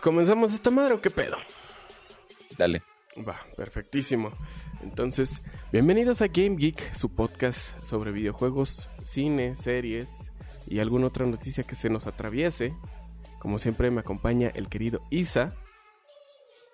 [0.00, 1.36] ¿comenzamos esta madre o qué pedo?
[2.56, 2.82] Dale.
[3.26, 4.30] Va, perfectísimo.
[4.82, 10.30] Entonces, bienvenidos a Game Geek, su podcast sobre videojuegos, cine, series
[10.68, 12.74] y alguna otra noticia que se nos atraviese.
[13.40, 15.54] Como siempre me acompaña el querido Isa.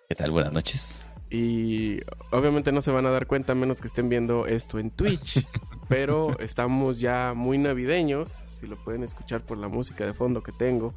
[0.09, 0.31] ¿Qué tal?
[0.31, 1.05] Buenas noches.
[1.31, 2.01] Y
[2.31, 5.47] obviamente no se van a dar cuenta a menos que estén viendo esto en Twitch.
[5.89, 8.43] pero estamos ya muy navideños.
[8.49, 10.95] Si lo pueden escuchar por la música de fondo que tengo.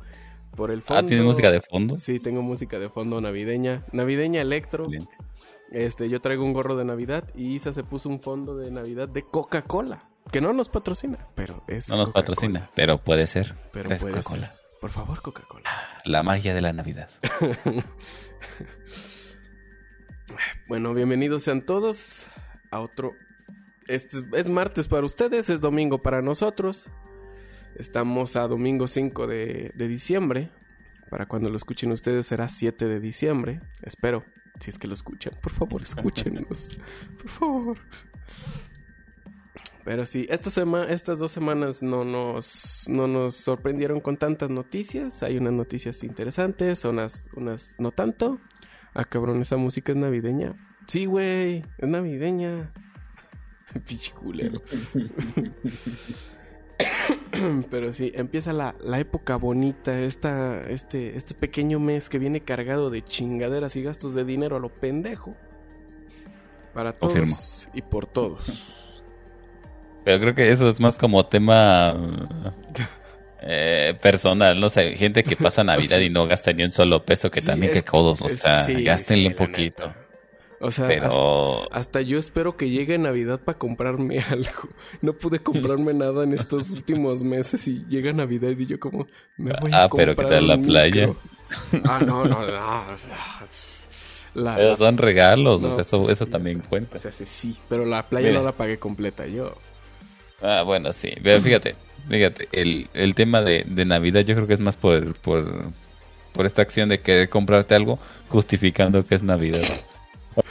[0.55, 1.03] Por el fondo.
[1.03, 1.97] Ah, ¿tiene música de fondo?
[1.97, 3.83] Sí, tengo música de fondo navideña.
[3.91, 4.85] Navideña electro.
[4.85, 5.17] Excelente.
[5.71, 9.09] Este, yo traigo un gorro de Navidad y Isa se puso un fondo de Navidad
[9.09, 10.03] de Coca-Cola.
[10.31, 11.89] Que no nos patrocina, pero es.
[11.89, 13.55] No nos patrocina, pero puede ser.
[13.71, 14.53] Pero Gracias, puede Coca-Cola.
[14.81, 15.69] Por favor, Coca-Cola.
[16.05, 17.09] La magia de la Navidad.
[20.67, 22.25] bueno, bienvenidos sean todos
[22.71, 23.13] a otro.
[23.87, 26.91] Este es, es martes para ustedes, es domingo para nosotros.
[27.77, 30.49] Estamos a domingo 5 de, de diciembre.
[31.09, 33.61] Para cuando lo escuchen ustedes será 7 de diciembre.
[33.83, 34.25] Espero,
[34.59, 35.33] si es que lo escuchan.
[35.41, 36.77] Por favor, escúchenos.
[37.21, 37.77] Por favor.
[39.85, 40.49] Pero sí, esta
[40.89, 45.23] estas dos semanas no nos, no nos sorprendieron con tantas noticias.
[45.23, 48.41] Hay unas noticias interesantes, unas, unas no tanto.
[48.93, 50.55] Ah, cabrón, esa música es navideña.
[50.87, 52.73] Sí, güey, es navideña.
[53.87, 54.61] Pinche culero.
[57.69, 62.89] Pero sí, empieza la, la época bonita, esta, este, este pequeño mes que viene cargado
[62.89, 65.35] de chingaderas y gastos de dinero a lo pendejo.
[66.73, 67.35] Para todos Confirmo.
[67.73, 68.41] y por todos.
[70.05, 71.93] Pero creo que eso es más como tema
[73.41, 77.29] eh, personal, no sé, gente que pasa Navidad y no gasta ni un solo peso,
[77.29, 79.87] que Sí, también es- que codos, o sea, sí, gástenle sí, un poquito.
[79.87, 80.06] neta.
[80.59, 84.69] O sea, hasta, Pero hasta yo espero que llegue Navidad para comprarme algo.
[85.01, 89.53] No pude comprarme nada en estos últimos meses y llega Navidad y yo como me
[89.59, 91.09] voy a Ah, pero ¿qué comprar tal la playa?
[91.85, 92.47] Ah, no, no, no.
[94.33, 96.97] La, pero son regalos, no, o sea, eso, eso sí, también o sea, cuenta.
[96.97, 98.39] o sea, sí, sí, pero la playa Mira.
[98.39, 99.55] no la pagué completa yo.
[100.41, 101.11] Ah, bueno, sí.
[101.23, 101.75] Pero fíjate,
[102.07, 105.71] fíjate, el, el tema de, de Navidad yo creo que es más por, por,
[106.33, 107.97] por esta acción de querer comprarte algo
[108.29, 109.61] justificando que es Navidad.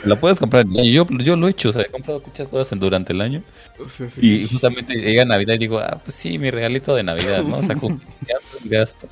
[0.05, 0.91] La puedes comprar en el año.
[0.91, 3.43] Yo, yo lo he hecho, o sea, he comprado muchas cosas durante el año
[3.89, 4.05] sí,
[4.43, 7.59] y justamente llega Navidad y digo, ah, pues sí, mi regalito de Navidad, ¿no?
[7.59, 9.09] O sea, justificando el gasto.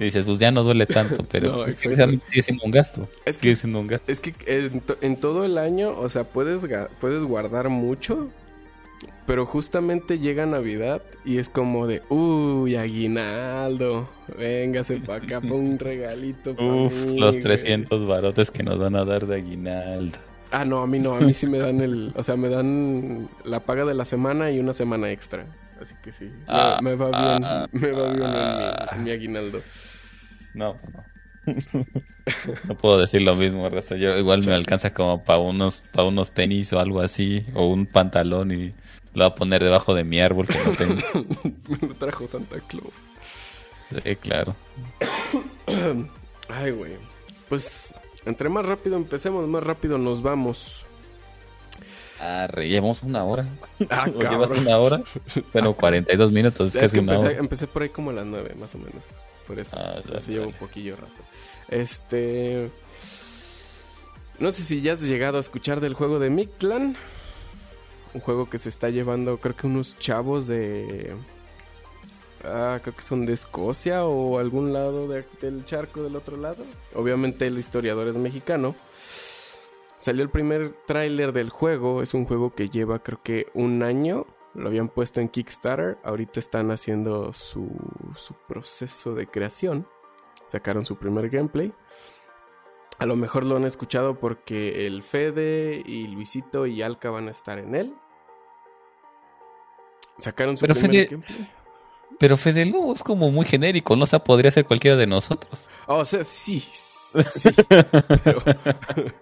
[0.00, 1.96] Y dices, pues ya no duele tanto, pero No, pues, es que exacto.
[1.96, 3.08] realmente sigue siendo un gasto.
[3.24, 4.10] Es que- Sigue siendo un gasto.
[4.12, 6.62] Es que en, to- en todo el año, o sea, puedes,
[7.00, 8.28] puedes guardar mucho,
[9.26, 14.08] pero justamente llega Navidad y es como de, uy, aguinaldo,
[14.38, 16.54] véngase para acá para un regalito.
[16.54, 17.42] pa' Uf, mí, los güey".
[17.42, 20.18] 300 barotes que nos van a dar de aguinaldo.
[20.50, 23.28] Ah, no, a mí no, a mí sí me dan el, o sea, me dan
[23.44, 25.46] la paga de la semana y una semana extra.
[25.80, 28.86] Así que sí, me- Ah, me, va bien, ah, me va bien en mi- ah.
[28.96, 29.60] en mi aguinaldo.
[30.54, 31.04] No, pues no.
[32.68, 33.68] no puedo decir lo mismo.
[33.98, 37.86] Yo igual me alcanza como para unos, para unos tenis o algo así, o un
[37.86, 38.72] pantalón y
[39.14, 41.26] lo voy a poner debajo de mi árbol que no tengo.
[41.68, 43.10] me lo trajo Santa Claus.
[44.04, 44.54] Sí, claro.
[46.48, 46.92] Ay, güey.
[47.48, 47.94] Pues
[48.26, 50.84] entre más rápido empecemos, más rápido nos vamos.
[52.20, 53.46] Ah, re, llevamos una hora.
[53.90, 55.02] Ah, ¿O llevas una hora?
[55.52, 57.38] Bueno, 42 minutos, es casi que una empecé, hora.
[57.40, 59.18] empecé por ahí como a las nueve, más o menos.
[59.46, 59.76] Por eso.
[59.78, 61.22] Ah, ya, eso llevo un poquillo rato.
[61.68, 62.70] Este.
[64.38, 66.96] No sé si ya has llegado a escuchar del juego de Mictlan.
[68.14, 71.14] Un juego que se está llevando, creo que unos chavos de.
[72.44, 76.62] Ah, creo que son de Escocia o algún lado de- del charco del otro lado.
[76.94, 78.74] Obviamente el historiador es mexicano.
[79.98, 82.02] Salió el primer tráiler del juego.
[82.02, 84.26] Es un juego que lleva creo que un año.
[84.54, 85.96] Lo habían puesto en Kickstarter.
[86.04, 87.68] Ahorita están haciendo su,
[88.14, 89.88] su proceso de creación.
[90.48, 91.72] Sacaron su primer gameplay.
[92.98, 97.32] A lo mejor lo han escuchado porque el Fede y Luisito y Alca van a
[97.32, 97.94] estar en él.
[100.18, 101.48] Sacaron su Pero primer Fede- gameplay.
[102.18, 104.04] Pero Fede Lobo es como muy genérico, ¿no?
[104.04, 105.68] O sea, podría ser cualquiera de nosotros.
[105.88, 106.60] Oh, o sea, sí.
[106.60, 107.50] sí,
[108.24, 108.42] pero.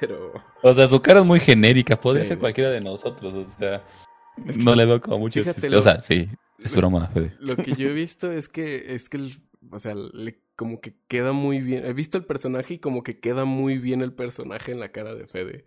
[0.00, 0.32] pero.
[0.62, 3.84] O sea, su cara es muy genérica, podría Sí, ser cualquiera de nosotros, o sea,
[4.46, 7.34] Es que- no le veo como mucho lo- O sea, sí, es broma, Fede.
[7.40, 8.94] Lo que yo he visto es que.
[8.94, 9.18] Es que.
[9.18, 9.36] el-
[9.70, 11.84] o sea, le- como que queda muy bien.
[11.86, 15.14] He visto el personaje y como que queda muy bien el personaje en la cara
[15.14, 15.64] de Fede.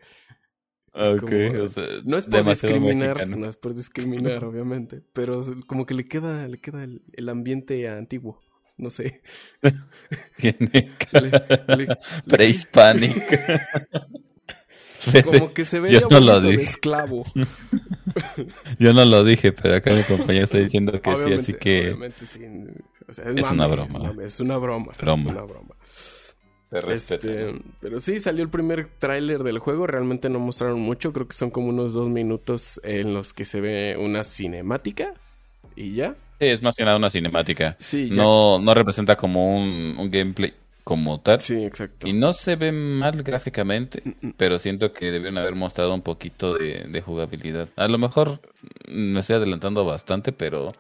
[0.95, 3.38] Es Ok, como- o sea, No es por discriminar, mexicano.
[3.38, 7.88] no es por discriminar, obviamente, pero como que le queda, le queda el, el ambiente
[7.89, 8.39] antiguo,
[8.77, 9.21] no sé.
[10.38, 10.92] Tiene
[12.27, 13.68] prehispánica.
[15.24, 17.25] como que se ve Yo no lo de esclavo.
[18.80, 22.25] Yo no lo dije, pero acá mi compañero está diciendo que sí, así que obviamente
[22.25, 22.41] sí.
[23.07, 23.88] O sea, Es una broma.
[23.88, 24.91] Es, mame, es una broma.
[24.98, 25.24] Broma.
[25.24, 25.75] Es una broma.
[26.81, 27.27] Se respeta.
[27.27, 29.88] Este, pero sí, salió el primer tráiler del juego.
[29.88, 31.13] Realmente no mostraron mucho.
[31.13, 35.13] Creo que son como unos dos minutos en los que se ve una cinemática.
[35.75, 36.16] Y ya.
[36.39, 37.75] Sí, es más que nada una cinemática.
[37.80, 38.24] Sí, ya.
[38.24, 41.42] No, no representa como un, un gameplay como tal.
[41.42, 42.07] Sí, exacto.
[42.07, 44.33] Y no se ve mal gráficamente, Mm, mm.
[44.38, 47.69] pero siento que debieron haber mostrado un poquito de, de jugabilidad.
[47.75, 48.39] A lo mejor
[48.88, 50.72] me estoy adelantando bastante, pero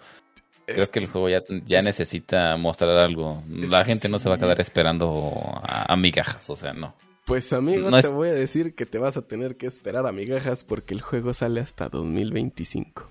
[0.65, 3.41] creo que el juego ya, ya necesita mostrar algo.
[3.49, 5.31] La gente no se va a quedar esperando
[5.63, 6.95] a, a migajas, o sea, no.
[7.25, 10.05] Pues amigo, No te es- voy a decir que te vas a tener que esperar
[10.05, 13.09] a migajas porque el juego sale hasta 2025.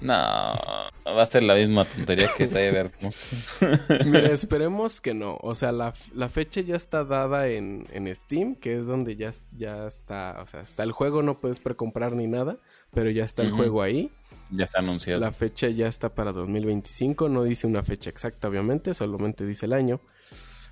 [0.00, 3.14] No, va a ser la misma tontería que Cyberpunk.
[4.04, 5.38] Mira, esperemos que no.
[5.42, 9.30] O sea, la, la fecha ya está dada en, en Steam, que es donde ya,
[9.56, 10.40] ya está.
[10.42, 12.56] O sea, está el juego, no puedes precomprar ni nada,
[12.92, 14.10] pero ya está el juego ahí.
[14.52, 15.20] Ya está anunciado.
[15.20, 19.72] La fecha ya está para 2025, no dice una fecha exacta, obviamente, solamente dice el
[19.72, 20.00] año.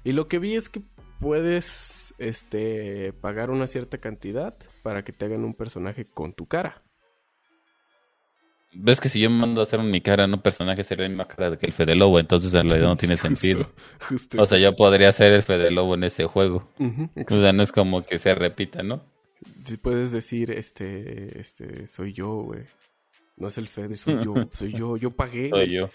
[0.05, 0.83] Y lo que vi es que
[1.19, 6.77] puedes este pagar una cierta cantidad para que te hagan un personaje con tu cara.
[8.73, 11.27] Ves que si yo mando a hacer mi cara en un personaje sería la misma
[11.27, 13.73] cara que el Fede Lobo, entonces en realidad no tiene sentido.
[14.09, 14.41] Justo.
[14.41, 16.69] O sea, yo podría ser el Fede Lobo en ese juego.
[16.79, 19.03] Ujú, O sea, no es como que se repita, ¿no?
[19.65, 22.63] Si puedes decir, este, este, soy yo, güey.
[23.41, 25.51] No es el Fede, soy yo, soy yo, yo pagué.
[25.51, 25.91] Soy yo.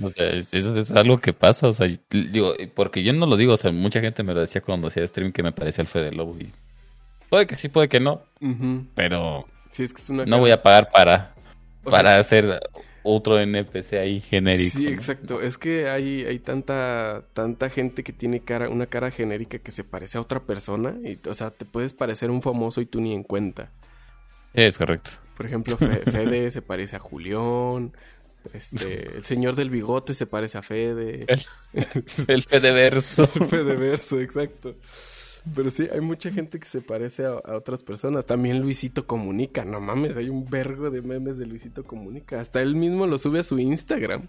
[0.00, 3.36] O sea, es- eso es algo que pasa, o sea, digo, porque yo no lo
[3.36, 5.88] digo, o sea, mucha gente me lo decía cuando hacía stream que me parecía el
[5.88, 6.52] Fede Lobo y
[7.30, 8.22] puede que sí, puede que no,
[8.94, 11.34] pero Sí, es que es una no voy a pagar para,
[11.84, 12.60] O para sea, hacer
[13.02, 14.78] otro NPC ahí genérico.
[14.78, 15.40] Sí, exacto.
[15.40, 19.84] Es que hay, hay tanta, tanta gente que tiene cara, una cara genérica que se
[19.84, 20.96] parece a otra persona.
[21.04, 23.70] Y, o sea, te puedes parecer un famoso y tú ni en cuenta.
[24.52, 25.12] Es correcto.
[25.38, 27.92] Por ejemplo, Fe- Fede se parece a Julián.
[28.52, 31.26] Este, el señor del bigote se parece a Fede.
[32.26, 33.26] El Fede Verso.
[33.48, 34.76] Fede Verso, exacto.
[35.54, 38.26] Pero sí, hay mucha gente que se parece a, a otras personas.
[38.26, 39.64] También Luisito Comunica.
[39.64, 42.40] No mames, hay un vergo de memes de Luisito Comunica.
[42.40, 44.28] Hasta él mismo lo sube a su Instagram.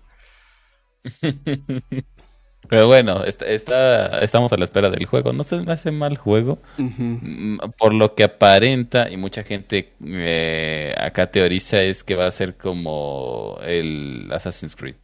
[2.68, 5.34] Pero bueno, está, está- estamos a la espera del juego.
[5.34, 6.60] No se me hace mal juego.
[6.78, 12.32] Mm, Por lo que aparenta y mucha gente eh, acá teoriza es que va a
[12.32, 14.96] ser como el Assassin's Creed.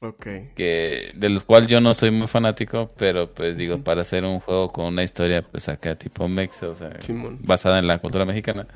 [0.00, 0.26] Ok.
[0.54, 4.40] Que, de los cual yo no soy muy fanático, pero pues digo, para hacer un
[4.40, 7.38] juego con una historia pues acá tipo Mexa, o sea, Simón.
[7.42, 8.66] basada en la cultura mexicana,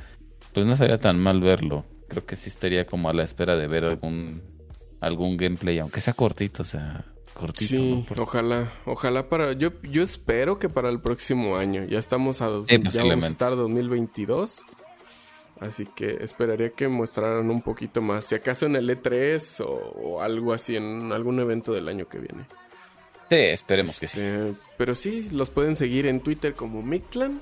[0.54, 1.84] pues no sería tan mal verlo.
[2.08, 4.42] Creo que sí estaría como a la espera de ver algún
[5.00, 7.04] algún gameplay, aunque sea cortito, o sea,
[7.34, 7.76] cortito.
[7.76, 12.46] Sí, ojalá, ojalá para, yo, yo espero que para el próximo año, ya estamos a
[12.46, 14.64] dos, Sí, ya vamos a estar 2022,
[15.60, 20.20] así que esperaría que mostraran un poquito más, si acaso en el E3 o, o
[20.20, 22.44] algo así, en algún evento del año que viene.
[23.30, 24.20] Sí, esperemos que sí.
[24.20, 27.40] Este, pero sí, los pueden seguir en Twitter como Mictlan,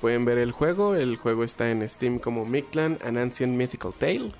[0.00, 4.32] pueden ver el juego, el juego está en Steam como Mictlan, An Ancient Mythical Tale,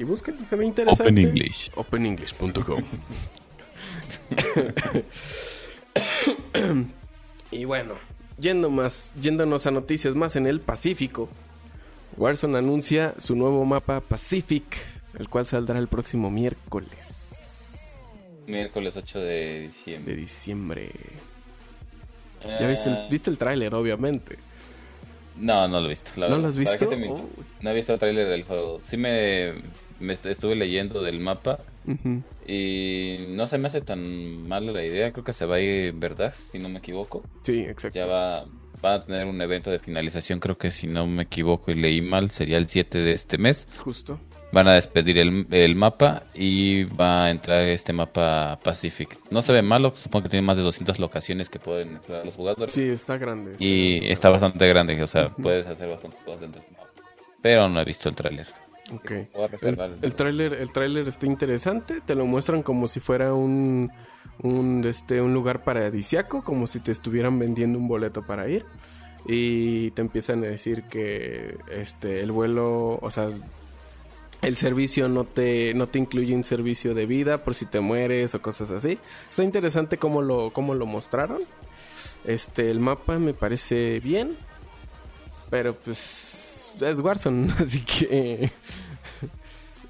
[0.00, 1.02] y busquen, se ve interesante.
[1.02, 1.70] Open English.
[1.76, 2.82] openenglish.com.
[7.50, 7.94] y bueno,
[8.38, 11.28] yendo más, yéndonos a noticias más en el Pacífico,
[12.16, 14.64] Warzone anuncia su nuevo mapa Pacific,
[15.18, 18.06] el cual saldrá el próximo miércoles
[18.46, 20.16] Miércoles 8 de de diciembre.
[20.16, 20.90] diciembre.
[22.42, 24.38] Ya viste el, viste el tráiler, obviamente.
[25.36, 26.10] No, no lo he visto.
[26.16, 26.42] la ¿No verdad.
[26.42, 27.14] lo has ¿Para qué visto?
[27.14, 27.28] Oh.
[27.60, 28.80] No he visto el tráiler del juego.
[28.88, 29.54] Sí me,
[30.00, 31.58] me est- estuve leyendo del mapa
[32.46, 35.12] y no se me hace tan mala la idea.
[35.12, 36.34] Creo que se va a ir, ¿verdad?
[36.50, 37.22] Si no me equivoco.
[37.42, 37.98] Sí, exacto.
[37.98, 38.44] Ya va,
[38.84, 40.40] va a tener un evento de finalización.
[40.40, 43.68] Creo que si no me equivoco y leí mal, sería el 7 de este mes.
[43.78, 44.20] Justo.
[44.52, 49.16] Van a despedir el, el mapa y va a entrar este mapa Pacific.
[49.30, 52.34] No se ve malo, supongo que tiene más de 200 locaciones que pueden explorar los
[52.34, 52.74] jugadores.
[52.74, 53.52] Sí, está grande.
[53.52, 54.12] está Y grande.
[54.12, 56.88] está bastante grande, o sea, puedes hacer bastantes cosas dentro del mapa.
[57.40, 58.48] Pero no he visto el tráiler.
[58.94, 59.12] Ok.
[59.34, 63.34] Voy a El, el tráiler el tráiler está interesante, te lo muestran como si fuera
[63.34, 63.90] un
[64.42, 68.64] un este un lugar paradisiaco, como si te estuvieran vendiendo un boleto para ir
[69.26, 73.30] y te empiezan a decir que este el vuelo, o sea,
[74.42, 78.34] el servicio no te no te incluye un servicio de vida por si te mueres
[78.34, 78.98] o cosas así.
[79.28, 81.42] Está interesante cómo lo cómo lo mostraron.
[82.24, 84.36] Este el mapa me parece bien,
[85.50, 86.29] pero pues
[86.80, 88.50] es Warzone, así que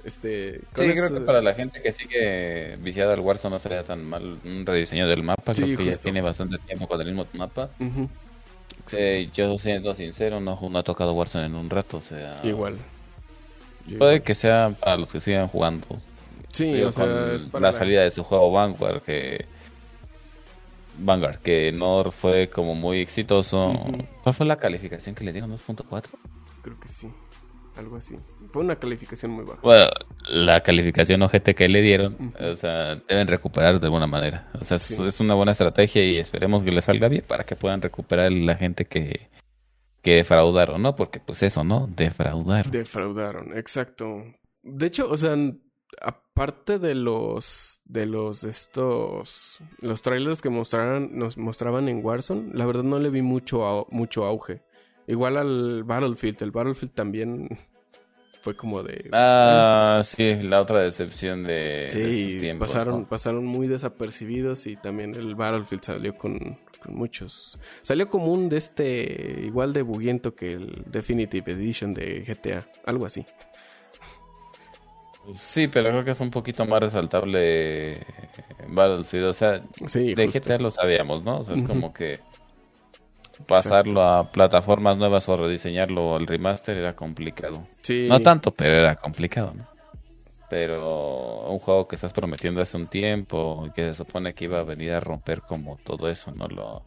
[0.05, 3.85] este Sí, eso- creo que para la gente que sigue viciada al Warzone no sería
[3.85, 5.55] tan mal un rediseño del mapa.
[5.55, 7.71] Sí, creo que ya tiene bastante tiempo con el mismo mapa.
[8.93, 12.41] Eh, yo siendo sincero, no, no ha tocado Warzone en un rato, o sea...
[12.43, 12.77] Igual.
[13.99, 15.87] Puede que sea para los que sigan jugando.
[16.53, 19.47] Sí, o sea, es para la, salida de su juego Vanguard que
[20.99, 23.73] Vanguard que no fue como muy exitoso.
[24.23, 25.53] ¿Cuál fue la calificación que le dieron?
[25.53, 26.05] ¿2.4?
[26.63, 27.11] Creo que sí,
[27.77, 28.17] algo así.
[28.53, 29.61] Fue una calificación muy baja.
[29.63, 29.85] Bueno,
[30.29, 34.49] la calificación OGT que le dieron, o sea, deben recuperar de alguna manera.
[34.61, 37.81] O sea, es, una buena estrategia y esperemos que le salga bien para que puedan
[37.81, 39.29] recuperar la gente que,
[40.03, 40.97] que defraudaron, ¿no?
[40.97, 41.87] Porque pues eso, ¿no?
[41.87, 42.71] Defraudaron.
[42.71, 44.25] Defraudaron, exacto.
[44.63, 45.37] De hecho, o sea,
[46.01, 52.67] aparte de los de los estos los trailers que mostraron nos mostraban en Warzone, la
[52.67, 54.63] verdad no le vi mucho mucho auge.
[55.07, 57.49] Igual al Battlefield, el Battlefield también
[58.43, 64.77] fue como de Ah, sí, la otra decepción de, sí, pasaron pasaron muy desapercibidos y
[64.77, 67.59] también el Battlefield salió con, con muchos.
[67.83, 73.07] Salió como un de este igual de buguiento que el Definitive Edition de GTA, algo
[73.07, 73.27] así.
[75.33, 78.01] Sí, pero creo que es un poquito más resaltable
[78.69, 79.27] Battlefield.
[79.27, 81.41] O sea, de GTA lo sabíamos, ¿no?
[81.41, 82.21] O sea, es como que
[83.47, 87.67] pasarlo a plataformas nuevas o rediseñarlo al remaster era complicado.
[87.83, 88.07] Sí.
[88.09, 89.65] No tanto, pero era complicado, ¿no?
[90.49, 94.59] Pero un juego que estás prometiendo hace un tiempo y que se supone que iba
[94.59, 96.49] a venir a romper como todo eso, ¿no?
[96.49, 96.83] Lo,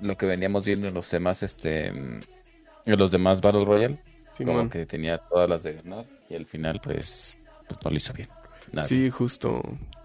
[0.00, 2.22] lo que veníamos viendo en los demás, este, en
[2.84, 3.98] los demás Battle Royale
[4.44, 8.12] como que tenía todas las de ganar y al final pues, pues no lo hizo
[8.12, 8.28] bien.
[8.84, 9.62] Sí, justo.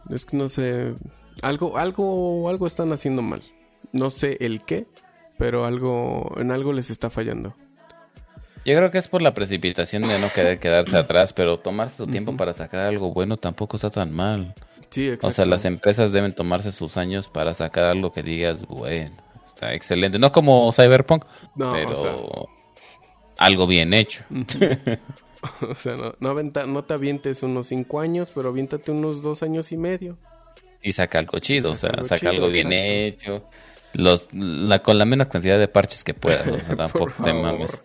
[0.10, 0.96] Es que no sé,
[1.42, 3.44] algo, algo, algo están haciendo mal.
[3.92, 4.88] No sé el qué,
[5.38, 7.56] pero algo, en algo les está fallando.
[8.66, 12.08] Yo creo que es por la precipitación de no querer quedarse atrás, pero tomarse su
[12.08, 14.56] tiempo para sacar algo bueno tampoco está tan mal.
[14.90, 15.28] Sí, exacto.
[15.28, 19.74] O sea, las empresas deben tomarse sus años para sacar algo que digas, bueno, está
[19.74, 20.18] excelente.
[20.18, 21.26] No como Cyberpunk,
[21.58, 22.48] pero
[23.38, 24.24] algo bien hecho.
[25.70, 29.78] o sea, no, no, te avientes unos cinco años, pero aviéntate unos dos años y
[29.78, 30.18] medio.
[30.82, 33.44] Y saca algo chido, o sea, saca algo bien hecho.
[33.94, 37.84] Los, la, con la menos cantidad de parches que puedas, o sea, tampoco te mames.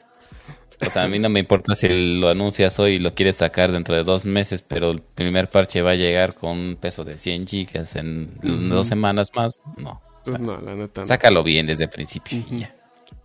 [0.86, 3.72] O sea, a mí no me importa si lo anuncias hoy y lo quieres sacar
[3.72, 7.18] dentro de dos meses, pero el primer parche va a llegar con un peso de
[7.18, 8.30] 100 gigas en
[8.68, 9.60] dos semanas más.
[9.76, 10.00] No.
[10.24, 12.70] Pues no, la neta Sácalo bien desde el principio ya.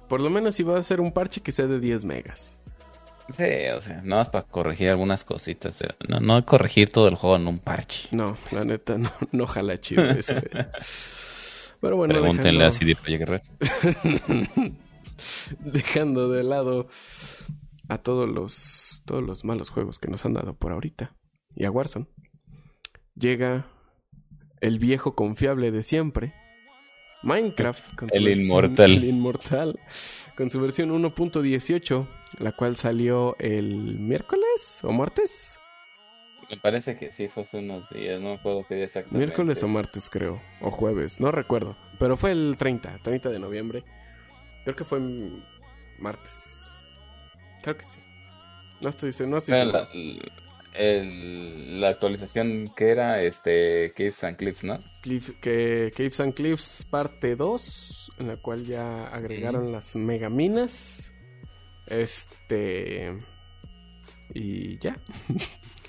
[0.08, 2.58] Por lo menos si va a ser un parche que sea de 10 megas.
[3.30, 5.82] Sí, o sea, no es para corregir algunas cositas.
[6.08, 8.10] No, no corregir todo el juego en un parche.
[8.12, 10.36] No, la neta, no, no jala chido eso.
[11.84, 13.42] Pero bueno, Pregúntenle a CD Projekt Red.
[15.60, 16.88] dejando de lado
[17.90, 21.14] a todos los, todos los malos juegos que nos han dado por ahorita
[21.54, 22.08] y a Warzone,
[23.16, 23.68] llega
[24.62, 26.34] el viejo confiable de siempre,
[27.22, 27.96] Minecraft.
[27.96, 28.92] Con el inmortal.
[28.94, 29.78] El inmortal.
[30.38, 32.08] Con su versión 1.18,
[32.40, 35.60] la cual salió el miércoles o martes.
[36.50, 39.26] Me parece que sí, fue hace unos días, no puedo pedir exactamente.
[39.26, 40.42] Miércoles o martes, creo.
[40.62, 41.76] O jueves, no recuerdo.
[42.00, 43.84] Pero fue el 30, 30 de noviembre.
[44.64, 45.00] Creo que fue
[46.00, 46.72] martes.
[47.62, 48.00] Creo que sí.
[48.82, 49.88] No estoy, no estoy seguro
[50.74, 54.80] el, la actualización que era este Caves and Cliffs, ¿no?
[55.42, 61.14] que, Caves and Cliffs parte 2, en la cual ya agregaron las megaminas.
[61.86, 63.14] Este.
[64.34, 64.98] Y ya.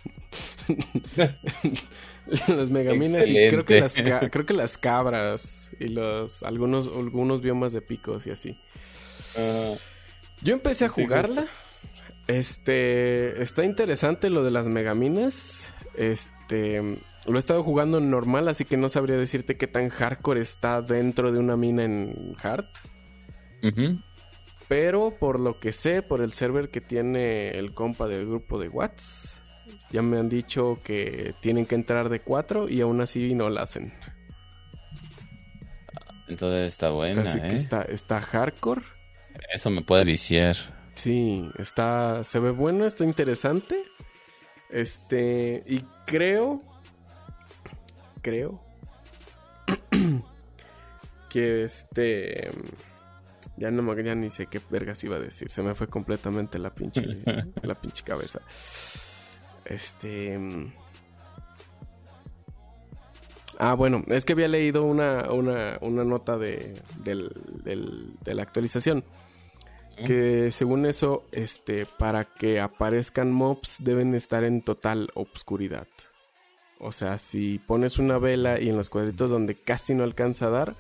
[2.49, 3.95] las megaminas y creo que las,
[4.31, 8.59] creo que las cabras y los algunos algunos biomas de picos y así.
[9.37, 9.75] Ah.
[10.43, 11.49] Yo empecé a jugarla.
[12.27, 15.73] Este, está interesante lo de las megaminas.
[15.97, 16.81] Este,
[17.27, 20.83] lo he estado jugando en normal, así que no sabría decirte qué tan hardcore está
[20.83, 22.67] dentro de una mina en hard.
[24.69, 28.69] Pero por lo que sé, por el server que tiene el compa del grupo de
[28.69, 29.41] Watts,
[29.91, 33.61] ya me han dicho que tienen que entrar de cuatro y aún así no lo
[33.61, 33.93] hacen.
[36.29, 37.55] Entonces está buena, Así que ¿eh?
[37.55, 38.83] está, está hardcore.
[39.53, 40.57] Eso me puede viciar.
[40.95, 43.85] Sí, está, se ve bueno, está interesante.
[44.71, 46.63] Este, y creo,
[48.23, 48.61] creo
[51.29, 52.51] que este,
[53.57, 56.59] ya no me, ya ni sé qué vergas iba a decir, se me fue completamente
[56.59, 57.03] la pinche,
[57.63, 58.41] la pinche cabeza.
[59.65, 60.39] Este,
[63.59, 67.31] Ah, bueno, es que había leído una, una, una nota de, del,
[68.25, 69.05] de la actualización
[69.97, 75.87] que según eso, este, para que aparezcan mobs deben estar en total obscuridad.
[76.81, 80.51] O sea, si pones una vela y en los cuadritos donde casi no alcanza a
[80.51, 80.75] dar,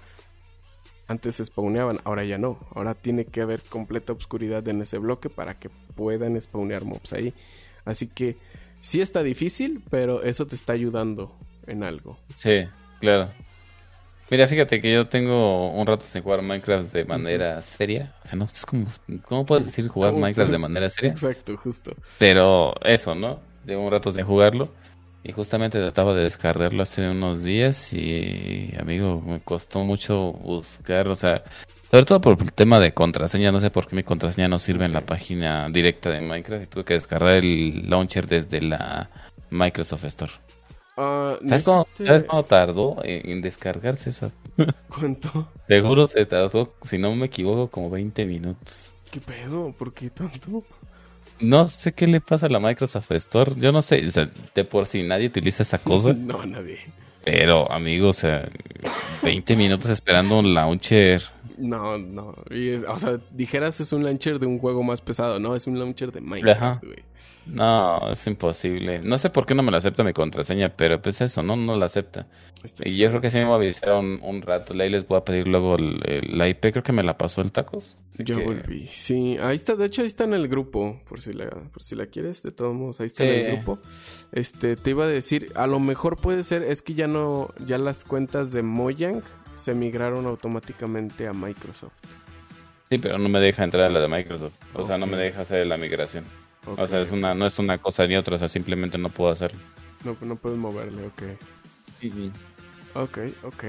[1.06, 2.58] antes se spawneaban, ahora ya no.
[2.74, 7.34] Ahora tiene que haber completa obscuridad en ese bloque para que puedan spawnear mobs ahí.
[7.84, 8.36] Así que
[8.84, 11.34] sí está difícil, pero eso te está ayudando
[11.66, 12.18] en algo.
[12.34, 12.66] Sí,
[13.00, 13.30] claro.
[14.30, 18.14] Mira, fíjate que yo tengo un rato sin jugar Minecraft de manera seria.
[18.22, 18.86] O sea, no, es como,
[19.22, 21.10] ¿cómo puedes decir jugar ¿Cómo Minecraft de manera seria?
[21.10, 21.94] Exacto, justo.
[22.18, 23.40] Pero eso, ¿no?
[23.66, 24.70] Llevo un rato sin jugarlo.
[25.22, 31.16] Y justamente trataba de descargarlo hace unos días y, amigo, me costó mucho buscar, o
[31.16, 31.42] sea,
[31.94, 34.84] sobre todo por el tema de contraseña, no sé por qué mi contraseña no sirve
[34.84, 39.08] en la página directa de Minecraft y tuve que descargar el launcher desde la
[39.50, 40.32] Microsoft Store.
[40.96, 44.32] Ah, ¿Sabes cómo, necesite- ¿sabes cómo tardó en, en descargarse eso?
[44.88, 45.48] ¿Cuánto?
[45.68, 48.92] Seguro se tardó, si no me equivoco, como 20 minutos.
[49.12, 49.70] ¿Qué pedo?
[49.78, 50.64] ¿Por qué tanto?
[51.38, 53.52] No sé qué le pasa a la Microsoft Store.
[53.56, 56.12] Yo no sé, o sea, de por sí nadie utiliza esa cosa.
[56.16, 56.78] No, nadie.
[57.24, 58.48] Pero, amigo, o sea,
[59.22, 61.22] 20 minutos esperando un launcher.
[61.58, 62.34] No, no.
[62.50, 65.54] Y es- o sea, dijeras es un launcher de un juego más pesado, ¿no?
[65.54, 67.04] Es un launcher de Minecraft, güey.
[67.46, 69.00] No, es imposible.
[69.00, 71.76] No sé por qué no me la acepta mi contraseña, pero pues eso, no, no
[71.76, 72.26] la acepta.
[72.62, 74.72] Este Y yo creo que sí me va a avisar un, un rato.
[74.72, 77.42] Ahí les voy a pedir luego el, el- la IP, creo que me la pasó
[77.42, 77.98] el tacos.
[78.14, 78.86] Así que- volví.
[78.86, 81.94] Sí, ahí está, de hecho ahí está en el grupo, por si la, por si
[81.96, 83.78] la quieres, de todos modos, ahí está en el grupo.
[84.32, 87.76] Este, te iba a decir, a lo mejor puede ser, es que ya no, ya
[87.76, 89.22] las cuentas de Mojang
[89.64, 91.94] se migraron automáticamente a Microsoft.
[92.90, 94.52] Sí, pero no me deja entrar a la de Microsoft.
[94.74, 96.24] O sea, no me deja hacer la migración.
[96.66, 99.30] O sea, es una, no es una cosa ni otra, o sea, simplemente no puedo
[99.30, 99.58] hacerlo.
[100.04, 101.22] No, no puedes moverle, ok.
[102.94, 103.64] Ok, ok.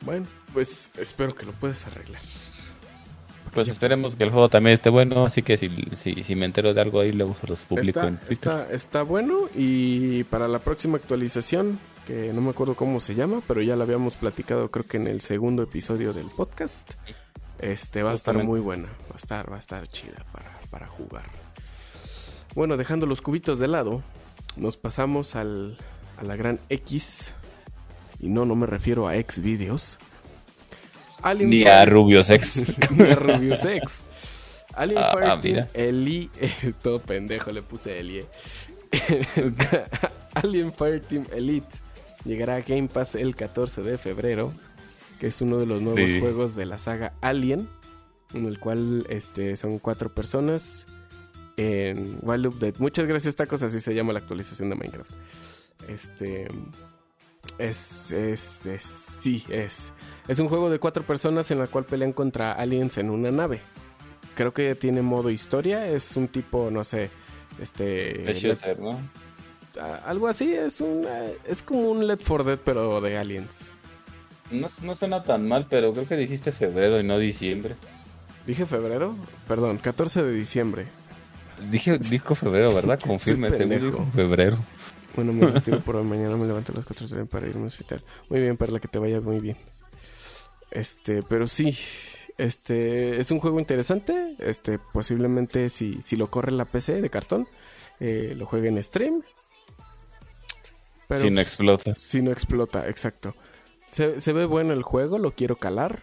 [0.00, 2.22] Bueno, pues espero que lo puedes arreglar.
[3.52, 6.72] Pues esperemos que el juego también esté bueno, así que si, si, si me entero
[6.72, 8.32] de algo ahí, luego se los publico Está, en Twitter.
[8.32, 13.40] está, está bueno y para la próxima actualización, que no me acuerdo cómo se llama,
[13.46, 16.92] pero ya la habíamos platicado creo que en el segundo episodio del podcast,
[17.58, 20.86] este va a estar muy buena, va a estar, va a estar chida para, para
[20.86, 21.24] jugar.
[22.54, 24.02] Bueno, dejando los cubitos de lado,
[24.56, 25.76] nos pasamos al,
[26.18, 27.34] a la gran X,
[28.20, 29.98] y no, no me refiero a Xvideos.
[31.22, 32.64] Alien Ni Fire- a Rubios X.
[32.90, 33.82] ni a Rubius X.
[34.74, 35.68] Alien Ah, Fireteam mira.
[35.74, 36.30] Eli,
[36.82, 38.18] todo pendejo le puse Eli.
[38.18, 38.26] eh.
[40.34, 41.66] Alien Fireteam Elite
[42.26, 44.52] llegará a Game Pass el 14 de febrero,
[45.20, 46.20] que es uno de los nuevos Sí.
[46.20, 47.68] juegos de la saga Alien,
[48.34, 50.86] en el cual este son cuatro personas
[51.56, 52.74] en Wild Update.
[52.78, 55.10] Muchas gracias, tacos, así se llama la actualización de Minecraft.
[55.88, 56.48] Este
[57.58, 58.82] es, es, es
[59.22, 59.92] sí, es
[60.28, 63.60] es un juego de cuatro personas en la cual pelean contra aliens en una nave.
[64.34, 65.86] Creo que tiene modo historia.
[65.88, 67.08] Es un tipo, no sé,
[67.62, 68.34] este...
[68.34, 68.98] Shooter, ¿no?
[70.04, 70.52] Algo así.
[70.52, 73.72] Es un, eh, es como un Left 4 Dead, pero de aliens.
[74.50, 77.74] no No suena tan mal, pero creo que dijiste febrero y no diciembre.
[78.46, 79.16] ¿Dije febrero?
[79.48, 80.86] Perdón, 14 de diciembre.
[81.70, 83.00] Dije, dijo febrero, ¿verdad?
[83.04, 84.58] Confirme, dijo febrero.
[85.16, 86.04] Bueno, me retiro por hoy.
[86.04, 88.04] Mañana me levanto a las 4 de para irme a hospital.
[88.28, 89.56] Muy bien, Perla, que te vaya muy bien.
[90.70, 91.76] Este, pero sí.
[92.38, 94.36] Este, es un juego interesante.
[94.38, 97.48] Este, posiblemente si, si lo corre la PC de cartón,
[97.98, 99.22] eh, lo juegue en stream.
[101.08, 101.94] Pero si no explota.
[101.98, 103.34] si no explota, exacto.
[103.90, 106.02] Se, se ve bueno el juego, lo quiero calar.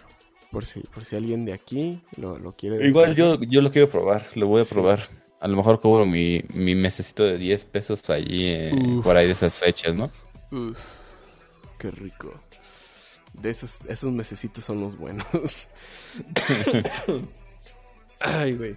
[0.51, 3.89] Por si, por si alguien de aquí lo, lo quiere Igual yo, yo lo quiero
[3.89, 4.99] probar, lo voy a probar.
[5.39, 8.71] A lo mejor cobro mi, mi mesecito de 10 pesos allí eh,
[9.03, 10.11] por ahí de esas fechas, ¿no?
[10.51, 10.79] Uf,
[11.79, 12.33] qué rico.
[13.33, 15.25] De esos, esos mesecitos son los buenos.
[18.19, 18.75] Ay, güey.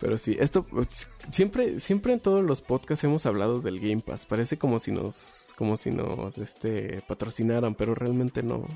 [0.00, 4.26] Pero sí, esto pues, siempre, siempre en todos los podcasts hemos hablado del Game Pass.
[4.26, 8.66] Parece como si nos, como si nos, este, patrocinaran, pero realmente no.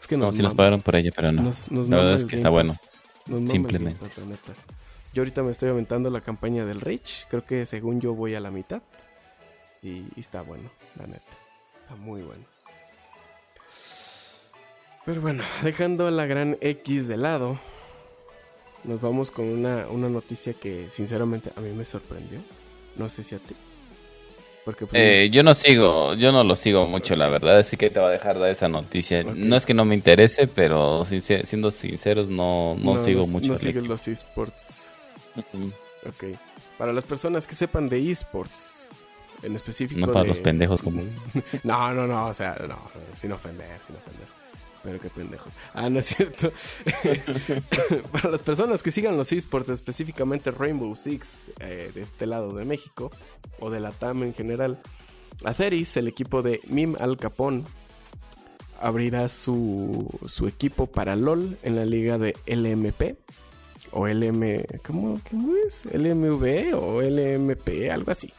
[0.00, 1.42] Es que Como nos si nos pagaron por ella, pero no.
[1.42, 2.72] Nos- nos La verdad es que está bueno.
[2.72, 2.90] Pass.
[3.26, 3.98] Nos el Simplemente.
[4.04, 4.56] Pass.
[5.14, 7.26] Yo ahorita me estoy aventando la campaña del Rage.
[7.30, 8.82] Creo que según yo voy a la mitad.
[9.82, 11.22] Y, y está bueno, la neta.
[11.82, 12.44] Está muy bueno.
[15.04, 17.60] Pero bueno, dejando la gran X de lado,
[18.84, 22.38] nos vamos con una, una noticia que sinceramente a mí me sorprendió.
[22.96, 23.54] No sé si a ti.
[24.64, 27.90] Porque pues, Eh, yo no sigo, yo no lo sigo mucho, la verdad, así que
[27.90, 29.20] te va a dejar dar esa noticia.
[29.20, 29.34] Ok.
[29.34, 33.48] No es que no me interese, pero sincer- siendo sinceros, no, no, sigo no- mucho.
[33.52, 33.80] No equipo.
[33.86, 34.88] los esports.
[36.06, 36.24] Ok.
[36.78, 38.88] Para las personas que sepan de esports,
[39.42, 40.00] en específico.
[40.00, 41.02] No para de- los pendejos como-
[41.62, 42.78] No, no, no, o sea, no,
[43.14, 44.26] sin ofender, sin ofender.
[44.84, 45.52] Pero qué pendejos.
[45.72, 46.52] Ah, no es cierto.
[48.12, 52.66] para las personas que sigan los esports, específicamente Rainbow Six, eh, de este lado de
[52.66, 53.10] México,
[53.58, 54.78] o de la TAM en general,
[55.42, 57.64] Aceris, el equipo de Mim Al Capón,
[58.80, 63.16] abrirá su, su equipo para LOL en la liga de LMP
[63.94, 65.84] o LM, ¿cómo, ¿cómo es?
[65.86, 68.32] LMV o LMP, algo así.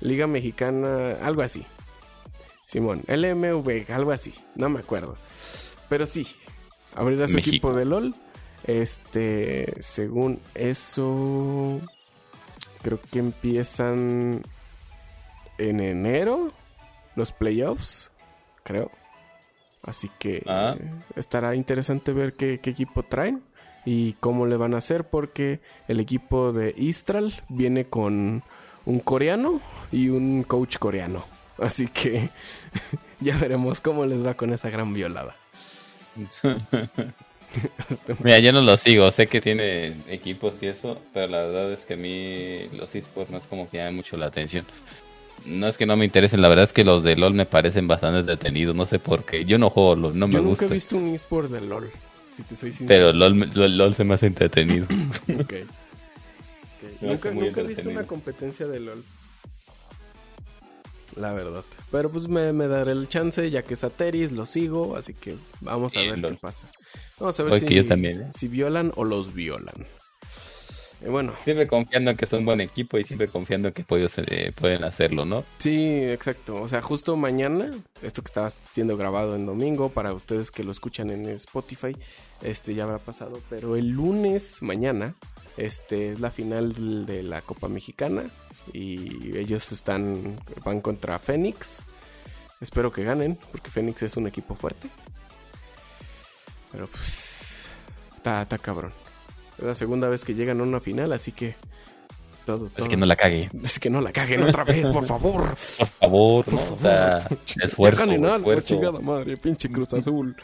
[0.00, 1.66] Liga Mexicana, algo así.
[2.64, 5.16] Simón, LMV, algo así, no me acuerdo.
[5.88, 6.26] Pero sí,
[6.94, 8.14] abrirá su equipo de LOL.
[8.66, 11.80] Este, según eso,
[12.82, 14.42] creo que empiezan
[15.58, 16.52] en enero
[17.14, 18.10] los playoffs,
[18.62, 18.90] creo.
[19.82, 20.76] Así que Ah.
[21.14, 23.42] estará interesante ver qué, qué equipo traen
[23.84, 28.42] y cómo le van a hacer porque el equipo de Istral viene con
[28.86, 29.60] un coreano
[29.92, 31.22] y un coach coreano.
[31.58, 32.30] Así que
[33.20, 35.36] ya veremos cómo les va con esa gran violada.
[38.22, 41.84] Mira, yo no lo sigo, sé que tiene equipos y eso, pero la verdad es
[41.84, 44.64] que a mí los esports no es como que llamen mucho la atención.
[45.46, 47.86] No es que no me interesen, la verdad es que los de LOL me parecen
[47.86, 49.44] bastante entretenidos, no sé por qué.
[49.44, 50.64] Yo no juego LOL, no me Yo nunca gusta.
[50.66, 51.90] he visto un eSport de LOL,
[52.30, 52.88] si te soy sincero.
[52.88, 54.86] Pero LOL, LOL, LOL se me hace entretenido.
[55.40, 55.54] Ok.
[57.00, 59.04] Nunca, nunca he visto una competencia de LOL.
[61.16, 61.64] La verdad.
[61.94, 65.36] Pero pues me, me daré el chance, ya que es Ateris, lo sigo, así que
[65.60, 66.32] vamos a ver LOL.
[66.32, 66.66] qué pasa.
[67.20, 68.28] Vamos a ver si, yo también, ¿eh?
[68.34, 69.76] si violan o los violan.
[71.04, 73.84] Eh, bueno, Siempre confiando en que son un buen equipo y siempre confiando en que
[73.84, 75.44] pueden, eh, pueden hacerlo, ¿no?
[75.58, 76.60] sí, exacto.
[76.60, 77.70] O sea, justo mañana,
[78.02, 81.96] esto que está siendo grabado en domingo, para ustedes que lo escuchan en Spotify,
[82.42, 83.40] este ya habrá pasado.
[83.48, 85.14] Pero el lunes, mañana,
[85.56, 88.24] este es la final de la Copa Mexicana.
[88.72, 91.82] Y ellos están, van contra Fénix.
[92.60, 94.88] Espero que ganen, porque Fénix es un equipo fuerte.
[96.72, 97.02] Pero pues,
[98.16, 98.92] está, está cabrón.
[99.58, 101.54] Es la segunda vez que llegan a una final, así que
[102.44, 103.50] todo, Es que no la cague.
[103.62, 105.56] es que no la caguen otra vez, por favor.
[105.78, 106.60] Por favor, ¿no?
[106.72, 107.28] O sea,
[107.62, 108.68] esfuerzo, ganen algo, esfuerzo.
[108.74, 110.36] chingada madre, pinche Cruz Azul.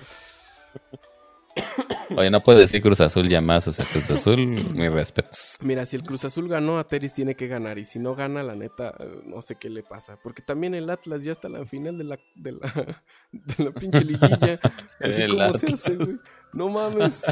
[2.17, 5.57] Oye, no puedo decir Cruz Azul ya más, o sea, Cruz Azul, mis respetos.
[5.61, 7.79] Mira, si el Cruz Azul ganó, Ateris tiene que ganar.
[7.79, 8.95] Y si no gana, la neta,
[9.25, 10.19] no sé qué le pasa.
[10.23, 13.71] Porque también el Atlas ya está en la final de la, de la, de la
[13.73, 14.59] pinche liguilla.
[15.01, 15.73] Así El como se Atlas.
[15.75, 16.09] hace, güey.
[16.53, 17.23] No mames.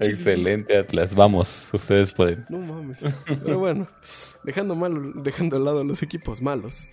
[0.00, 1.14] Excelente, Atlas.
[1.14, 2.44] Vamos, ustedes pueden.
[2.48, 3.00] No mames.
[3.26, 3.88] Pero bueno,
[4.44, 6.90] dejando malo, dejando al lado los equipos malos.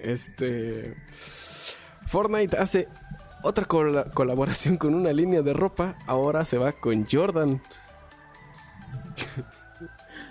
[0.00, 0.94] Este
[2.06, 2.88] Fortnite hace
[3.44, 5.96] otra cola- colaboración con una línea de ropa.
[6.06, 7.60] Ahora se va con Jordan.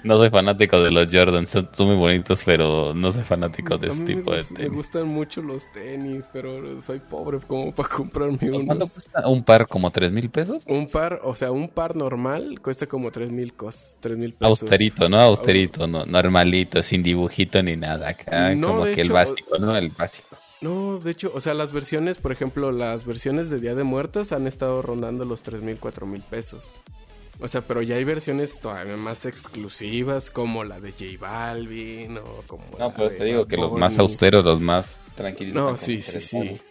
[0.04, 3.88] No soy fanático de los Jordans, son, son muy bonitos, pero no soy fanático de
[3.88, 4.74] A ese mí me, tipo de gus- me tenis.
[4.74, 8.92] gustan mucho los tenis, pero soy pobre como para comprarme ¿Cuánto unos.
[8.94, 9.68] cuesta un par?
[9.68, 10.66] ¿Como tres mil pesos?
[10.68, 14.62] Un par, o sea, un par normal cuesta como tres mil cos, tres mil pesos.
[14.62, 15.22] Austerito, ¿no?
[15.22, 18.10] Austerito, no, normalito, sin dibujito ni nada.
[18.10, 19.76] Acá, No, como que el básico, ¿no?
[19.78, 20.36] El básico.
[20.64, 24.32] No, de hecho, o sea, las versiones, por ejemplo, las versiones de Día de Muertos
[24.32, 26.82] han estado rondando los 3 mil, 4 mil pesos.
[27.42, 32.44] O sea, pero ya hay versiones todavía más exclusivas, como la de J Balvin o
[32.48, 32.64] como.
[32.80, 35.54] No, la de te digo Bad que los más austeros, los más tranquilos.
[35.54, 36.62] No, sí, sí, sí.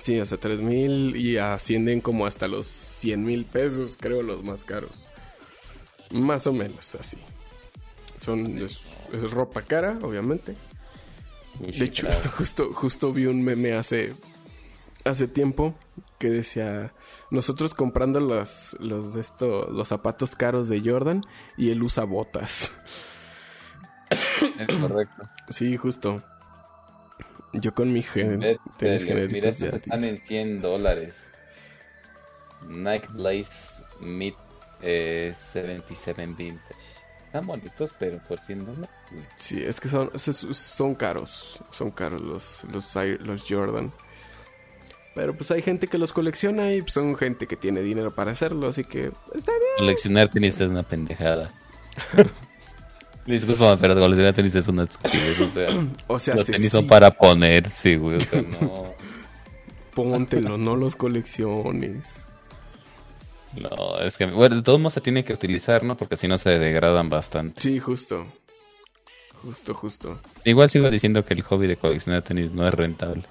[0.00, 4.44] Sí, o sea, 3 mil y ascienden como hasta los 100 mil pesos, creo, los
[4.44, 5.06] más caros.
[6.10, 7.16] Más o menos así.
[8.18, 8.82] Son, es,
[9.14, 10.56] es ropa cara, obviamente.
[11.60, 14.12] De hecho, justo, justo vi un meme hace,
[15.04, 15.74] hace tiempo
[16.18, 16.92] que decía
[17.30, 21.22] nosotros comprando los, los de esto, los zapatos caros de Jordan
[21.56, 22.72] y él usa botas.
[24.58, 25.22] es correcto.
[25.50, 26.24] Sí, justo.
[27.52, 31.24] Yo con mi gen Mira, genéticos estos están en 100 dólares.
[32.68, 34.34] Nike Blaze Mid
[34.82, 36.60] eh, 77 Vintage.
[37.26, 38.95] Están bonitos, pero por 100 dólares.
[39.36, 41.60] Sí, es que son, son, caros.
[41.70, 43.92] Son caros los, los, los Jordan.
[45.14, 48.68] Pero pues hay gente que los colecciona y son gente que tiene dinero para hacerlo,
[48.68, 49.72] así que está bien.
[49.78, 51.50] Coleccionar tenis es una pendejada.
[53.26, 55.40] Disculpa, pero coleccionar tenis es una estupidez.
[55.40, 55.68] O sea,
[56.06, 58.16] O sea, los tenis son para ponerse, güey.
[58.16, 58.94] O sea, no.
[59.94, 62.26] póntelo, no los colecciones.
[63.58, 65.96] No, es que, bueno, de todos modos se tiene que utilizar, ¿no?
[65.96, 67.62] Porque si no se degradan bastante.
[67.62, 68.26] Sí, justo.
[69.42, 70.18] Justo, justo.
[70.44, 73.22] Igual sigo diciendo que el hobby de coleccionar tenis no es rentable.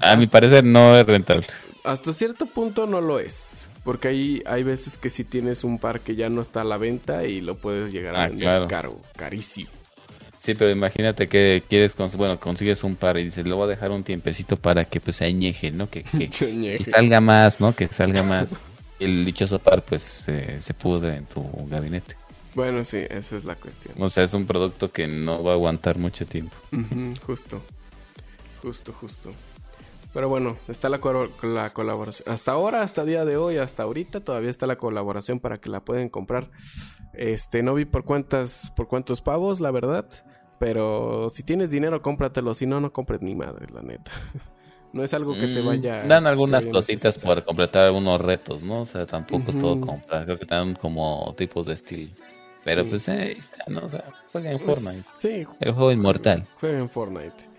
[0.00, 1.46] A mi parecer no es rentable.
[1.84, 3.68] Hasta cierto punto no lo es.
[3.82, 6.78] Porque hay, hay veces que si tienes un par que ya no está a la
[6.78, 8.68] venta y lo puedes llegar a Ah, vender claro.
[8.68, 9.68] caro, carísimo.
[10.38, 13.68] Sí, pero imagínate que quieres, cons- bueno, consigues un par y dices, lo voy a
[13.68, 15.88] dejar un tiempecito para que pues se añeje, ¿no?
[15.90, 16.90] Que, que, que Ñeje.
[16.90, 17.74] salga más, ¿no?
[17.74, 18.54] Que salga más.
[18.98, 22.16] Y el dichoso par pues eh, se pudre en tu gabinete.
[22.54, 23.94] Bueno, sí, esa es la cuestión.
[24.00, 26.54] O sea, es un producto que no va a aguantar mucho tiempo.
[27.26, 27.60] Justo.
[28.62, 29.32] Justo, justo.
[30.12, 31.00] Pero bueno, está la,
[31.42, 32.32] la colaboración.
[32.32, 35.80] Hasta ahora, hasta día de hoy, hasta ahorita, todavía está la colaboración para que la
[35.80, 36.50] pueden comprar.
[37.12, 40.06] Este, no vi por cuántas, por cuántos pavos, la verdad.
[40.60, 42.54] Pero si tienes dinero, cómpratelo.
[42.54, 44.10] Si no, no compres ni madre, la neta.
[44.94, 46.04] No es algo que te Mm, vaya.
[46.04, 48.82] Dan algunas cositas por completar algunos retos, ¿no?
[48.82, 49.86] O sea, tampoco es todo Ujú.
[49.86, 50.24] comprar.
[50.24, 52.12] Creo que dan como tipos de estilo.
[52.64, 52.90] Pero Sí.
[52.90, 53.80] pues, ahí está, ¿no?
[53.84, 55.08] O sea, juega en Pues, Fortnite.
[55.20, 56.46] Sí, El juego inmortal.
[56.60, 57.54] Juega en Fortnite.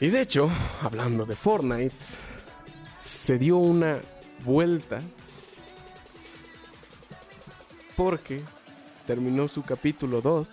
[0.00, 1.94] Y de hecho, hablando de Fortnite,
[3.04, 4.00] se dio una
[4.44, 5.00] vuelta
[7.96, 8.42] porque
[9.06, 10.48] terminó su capítulo 2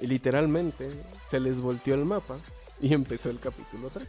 [0.00, 0.90] y literalmente
[1.30, 2.36] se les volteó el mapa
[2.80, 4.08] y empezó el capítulo 3.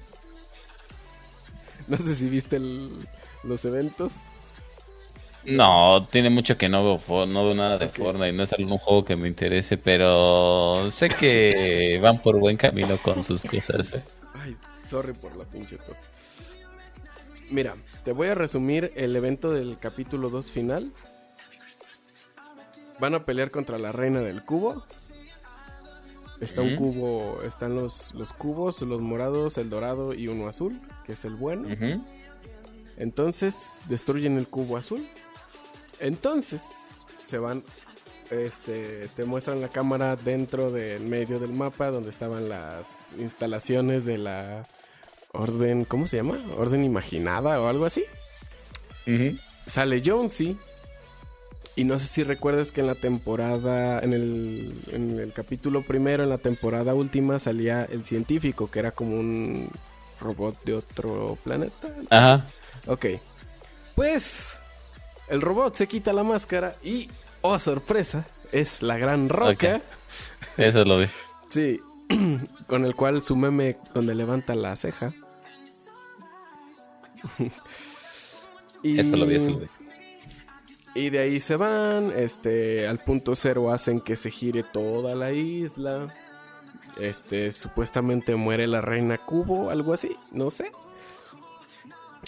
[1.87, 3.07] No sé si viste el-
[3.43, 4.13] los eventos.
[5.45, 7.95] No, tiene mucho que no veo, no veo nada de Ok.
[7.95, 8.31] Fortnite.
[8.33, 13.23] No es algún juego que me interese, pero sé que van por buen camino con
[13.23, 13.93] sus cosas.
[13.93, 14.03] ¿eh?
[14.33, 14.53] Ay,
[14.85, 15.97] sorry por la pinche tos.
[17.49, 17.75] Mira,
[18.05, 20.93] te voy a resumir el evento del capítulo 2 final.
[22.99, 24.85] Van a pelear contra la reina del cubo.
[26.39, 31.13] Está un cubo, están los, los cubos, los morados, el dorado y uno azul, que
[31.13, 31.67] es el bueno.
[32.97, 35.07] Entonces destruyen el cubo azul.
[36.01, 36.61] Entonces
[37.25, 37.63] se van,
[38.29, 44.17] este, te muestran la cámara dentro del medio del mapa donde estaban las instalaciones de
[44.17, 44.67] la
[45.31, 46.39] orden, ¿cómo se llama?
[46.57, 48.03] Orden imaginada o algo así.
[49.65, 50.57] Sale Jonesy.
[51.75, 56.23] Y no sé si recuerdas que en la temporada, en el, en el capítulo primero,
[56.23, 59.69] en la temporada última, salía el científico, que era como un
[60.19, 61.95] robot de otro planeta.
[62.09, 62.45] Ajá.
[62.87, 63.05] Ok.
[63.95, 64.59] Pues
[65.31, 69.81] el robot se quita la máscara y, oh sorpresa, es la gran roca.
[70.57, 71.07] Eso lo vi.
[71.49, 71.81] Sí,
[72.67, 75.11] con el cual su meme donde levanta la ceja.
[78.83, 79.67] y, Eso lo vi, eso lo vi.
[80.95, 85.33] Y de ahí se van, este, al punto cero hacen que se gire toda la
[85.33, 86.13] isla.
[86.97, 90.71] Este, supuestamente muere la reina Cubo, algo así, no sé.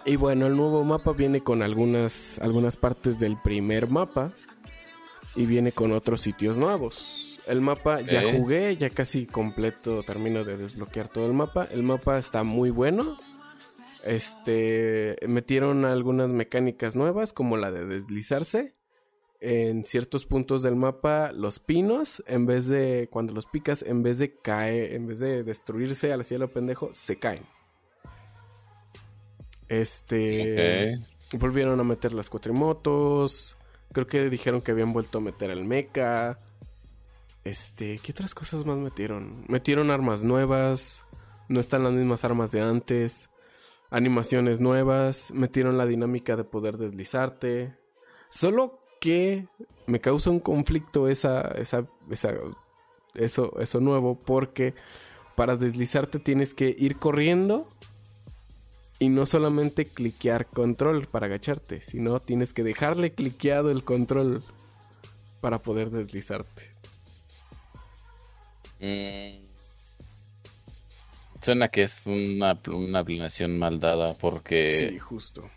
[0.06, 4.34] Y bueno, el nuevo mapa viene con algunas, algunas partes del primer mapa
[5.34, 7.39] y viene con otros sitios nuevos.
[7.48, 11.68] El mapa ya jugué, ya casi completo, termino de desbloquear todo el mapa.
[11.72, 13.18] El mapa está muy bueno.
[14.04, 18.74] Este, metieron algunas mecánicas nuevas como la de deslizarse.
[19.39, 24.18] En ciertos puntos del mapa, los pinos, en vez de, cuando los picas, en vez
[24.18, 27.44] de caer, en vez de destruirse al cielo pendejo, se caen.
[29.69, 30.97] Este,
[31.34, 33.58] volvieron a meter las cuatrimotos.
[33.91, 36.38] Creo que dijeron que habían vuelto a meter el mecha.
[37.43, 39.45] Este, ¿qué otras cosas más metieron?
[39.47, 41.06] Metieron armas nuevas.
[41.49, 43.30] No están las mismas armas de antes.
[43.89, 45.32] Animaciones nuevas.
[45.32, 47.76] Metieron la dinámica de poder deslizarte.
[48.30, 49.47] Solo que
[49.86, 52.34] me causa un conflicto esa, esa, esa,
[53.13, 54.15] eso, eso nuevo.
[54.15, 54.73] Porque
[55.36, 57.67] para deslizarte tienes que ir corriendo.
[58.99, 64.43] Y no solamente cliquear control para agacharte, sino tienes que dejarle cliqueado el control
[65.41, 66.71] para poder deslizarte.
[68.79, 69.43] Mm.
[71.41, 75.49] Suena que es una, una planeación mal dada porque, sí, justo.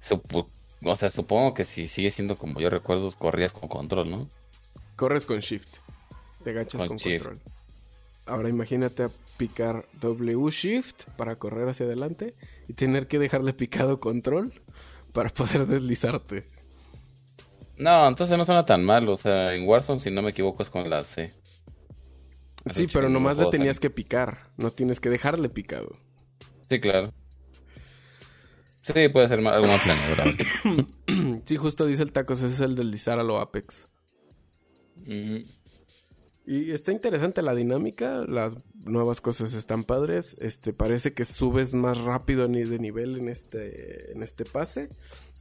[0.00, 0.48] supo-
[0.82, 4.30] o sea, supongo que si sigue siendo como yo recuerdo, corrías con control, ¿no?
[4.94, 5.68] Corres con shift.
[6.42, 7.40] Te agachas Con con, control.
[8.24, 12.34] Ahora imagínate a picar W shift para correr hacia adelante
[12.68, 14.52] y tener que dejarle picado control
[15.12, 16.48] para poder deslizarte.
[17.78, 20.70] No, entonces no suena tan mal, o sea, en Warzone, si no me equivoco, es
[20.70, 21.34] con la C.
[22.70, 25.96] Sí, pero nomás le tenías que picar, no tienes que dejarle picado.
[26.68, 27.12] Sí, claro.
[28.82, 31.42] Sí, puede ser algo más planeado.
[31.44, 33.88] sí, justo dice el tacos, ese es el deslizar a lo Apex.
[35.02, 35.44] Ujú.
[36.46, 40.36] Y está interesante la dinámica, las nuevas cosas están padres.
[40.40, 44.90] Este parece que subes más rápido ni de nivel en este en este pase.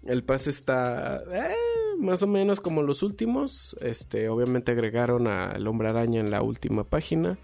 [0.04, 1.56] El pase está eh,
[2.00, 3.78] más o menos como los últimos.
[3.82, 7.38] Este, obviamente agregaron al Hombre Araña en la última página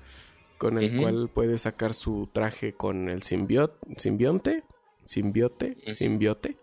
[0.58, 6.58] con el cual puede sacar su traje con el simbionte, simbiote, simbiote.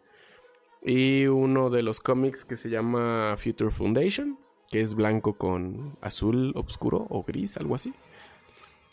[0.83, 4.39] Y uno de los cómics que se llama Future Foundation,
[4.71, 7.93] que es blanco con azul oscuro o gris, algo así.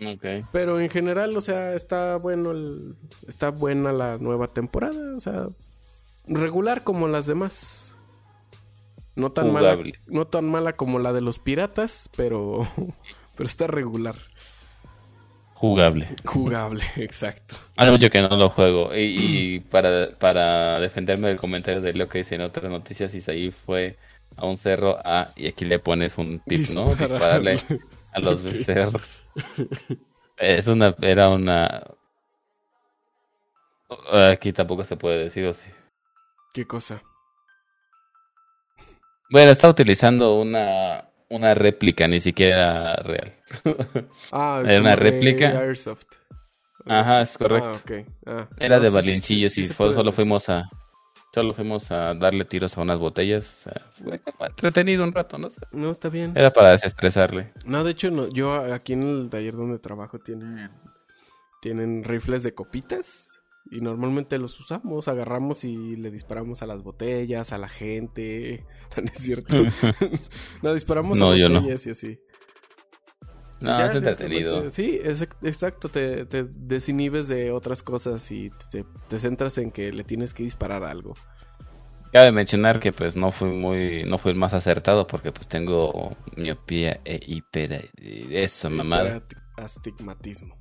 [0.05, 0.25] Ok.
[0.51, 2.95] Pero en general, o sea, está bueno el-
[3.27, 5.47] está buena la nueva temporada, o sea,
[6.27, 7.97] regular como las demás.
[9.15, 12.67] No tan mala, no tan mala como la de los piratas, pero
[13.37, 14.15] pero está regular.
[15.53, 16.09] jugable.
[16.25, 17.55] Jugable, exacto.
[17.77, 18.93] Hace mucho que no lo juego.
[18.95, 18.99] Y,
[19.55, 23.97] y para, para defenderme del comentario de lo que dice en otras noticias, Isaí fue
[24.37, 26.85] a un cerro a, y aquí le pones un tip, ¿no?
[26.95, 27.59] Dispararle
[28.13, 29.23] a los cerros.
[30.37, 31.83] Es una, era una...
[34.11, 35.69] Aquí tampoco se puede decir, o sí.
[36.53, 37.01] ¿Qué cosa?
[39.29, 43.33] Bueno, está utilizando una, una réplica, ni siquiera real.
[44.31, 45.59] Ah, Era una réplica.
[45.59, 46.05] Airsoft.
[46.85, 47.79] Ajá, es correcto.
[48.27, 48.47] Ah.
[48.47, 50.23] Ah, Era no, de sí, Valencillos sí, y sí fue- solo decir.
[50.25, 50.69] fuimos a
[51.35, 53.45] solo fuimos a darle tiros a unas botellas.
[53.45, 55.49] O sea, fue entretenido un rato, no.
[55.71, 56.31] No, está bien.
[56.35, 57.51] Era para desestresarle.
[57.65, 60.71] No, de hecho, no, yo aquí en el taller donde trabajo tienen,
[61.61, 67.51] tienen rifles de copitas y normalmente los usamos, agarramos y le disparamos a las botellas,
[67.51, 68.65] a la gente.
[68.95, 69.55] No es cierto.
[70.63, 71.59] no, disparamos No, a yo no.
[71.59, 72.19] botellas y así.
[73.61, 74.63] No, Ya, es entretenido.
[74.63, 79.71] te- Sí, es, exacto, te, te desinhibes de otras cosas y te, te centras en
[79.71, 81.15] que le tienes que disparar a algo.
[82.11, 86.15] Cabe mencionar que pues no fui muy, no fui el más acertado porque pues tengo
[86.37, 89.21] miopía e hiper eso, mamada.
[89.57, 90.55] Astigmatismo.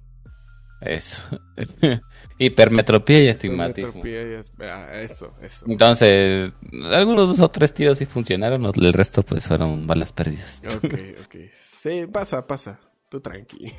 [0.81, 1.23] Eso.
[2.39, 4.01] Hipermetropía y estigmatismo.
[4.01, 5.67] Hipermetropía y ah, Eso, eso.
[5.69, 6.53] Entonces,
[6.93, 10.61] algunos dos o tres tiros sí funcionaron, el resto pues fueron balas perdidas.
[10.77, 10.85] Ok,
[11.25, 11.37] ok.
[11.85, 12.81] Sí, pasa, pasa.
[13.11, 13.71] Tú tranqui.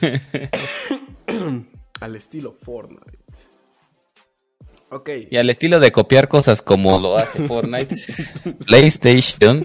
[2.00, 3.18] Al estilo Fortnite.
[4.90, 5.08] Ok.
[5.30, 7.94] Y al estilo de copiar cosas como lo hace Fortnite,
[8.66, 9.64] PlayStation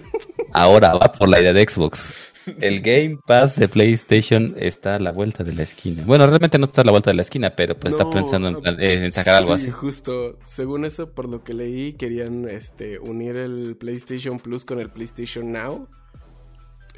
[0.52, 2.12] ahora va por la idea de Xbox.
[2.60, 6.04] El Game Pass de PlayStation está a la vuelta de la esquina.
[6.06, 8.60] Bueno, realmente no está a la vuelta de la esquina, pero pues está pensando no.
[8.78, 9.72] eh, en sacar algo Sí, así.
[9.72, 10.38] justo.
[10.42, 15.50] Según eso, por lo que leí, querían este, unir el PlayStation Plus con el PlayStation
[15.50, 15.88] Now.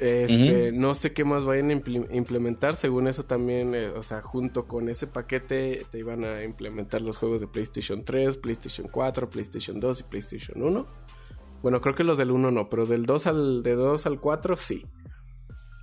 [0.01, 2.75] Este, No sé qué más vayan a impl- implementar.
[2.75, 7.17] Según eso también, eh, o sea, junto con ese paquete te iban a implementar los
[7.17, 10.87] juegos de PlayStation 3, PlayStation 4, PlayStation 2 y PlayStation 1.
[11.61, 14.57] Bueno, creo que los del 1 no, pero del 2 al, de 2 al 4
[14.57, 14.85] sí.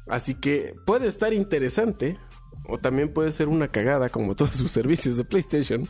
[0.09, 2.19] Así que puede estar interesante.
[2.71, 5.89] O también puede ser una cagada como todos sus servicios de PlayStation.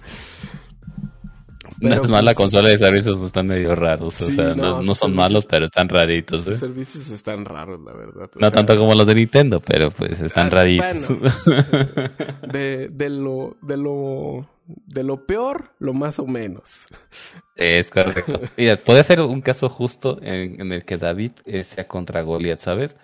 [1.80, 4.20] No es más, la pues, consola de servicios están medio raros.
[4.20, 6.44] O sea, no, no, son malos, pero están raritos.
[6.44, 6.58] Sus ¿eh?
[6.58, 8.30] servicios están raros, la verdad.
[8.34, 11.08] No sea, tanto como los de Nintendo, pero pues están ah, raritos.
[11.08, 11.32] bueno,
[12.52, 16.86] de, de lo, de lo, de lo peor, lo más o menos.
[17.56, 18.40] Es correcto.
[18.56, 22.60] Mira, puede ser un caso justo en, en el que David eh, sea contra Goliath,
[22.60, 22.96] ¿sabes?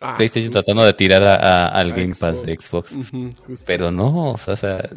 [0.00, 0.62] Ah, PlayStation justo.
[0.62, 2.90] tratando de tirar a- a- al A Game Pass de Xbox.
[2.92, 3.64] Xbox.
[3.66, 4.90] Pero no, o sea, o sea,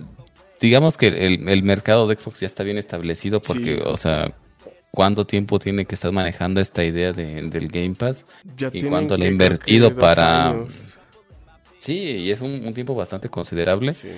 [0.59, 3.81] digamos que el, el mercado de Xbox ya está bien establecido porque, Sí.
[3.85, 4.33] o sea,
[4.91, 8.25] ¿cuánto tiempo tiene que estar manejando esta idea de- del Game Pass?
[8.57, 10.97] Ya ¿y cuánto le ha invertido para- años.
[11.77, 14.09] Sí, y es un, un tiempo bastante considerable Sí.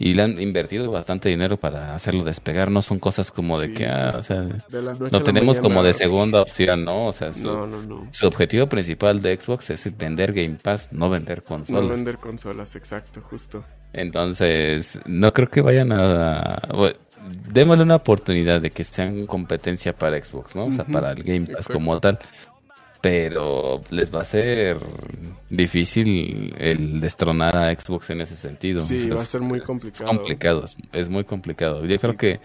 [0.00, 2.70] y le han invertido bastante dinero para hacerlo despegar.
[2.72, 3.74] No son cosas como de Sí.
[3.74, 7.06] que, ah, o sea, De la tenemos como de segunda opción, ¿no?
[7.06, 8.08] O sea, su, No, no, no.
[8.10, 11.90] su objetivo principal de Xbox es vender Game Pass, no vender No consolas.
[11.90, 13.64] vender consolas, exacto, justo.
[13.94, 16.60] Entonces, no creo que vayan a...
[16.74, 16.96] bueno,
[17.52, 20.66] démosle una oportunidad de que sean competencia para Xbox, ¿no?
[20.66, 22.18] O sea, para el Game Pass como tal.
[23.00, 24.78] Pero les va a ser
[25.50, 28.80] difícil el destronar a Xbox en ese sentido.
[28.80, 30.06] Sí, O sea, va a es- ser muy es complicado.
[30.06, 31.84] complicado, es, muy complicado.
[31.84, 32.38] Yo creo que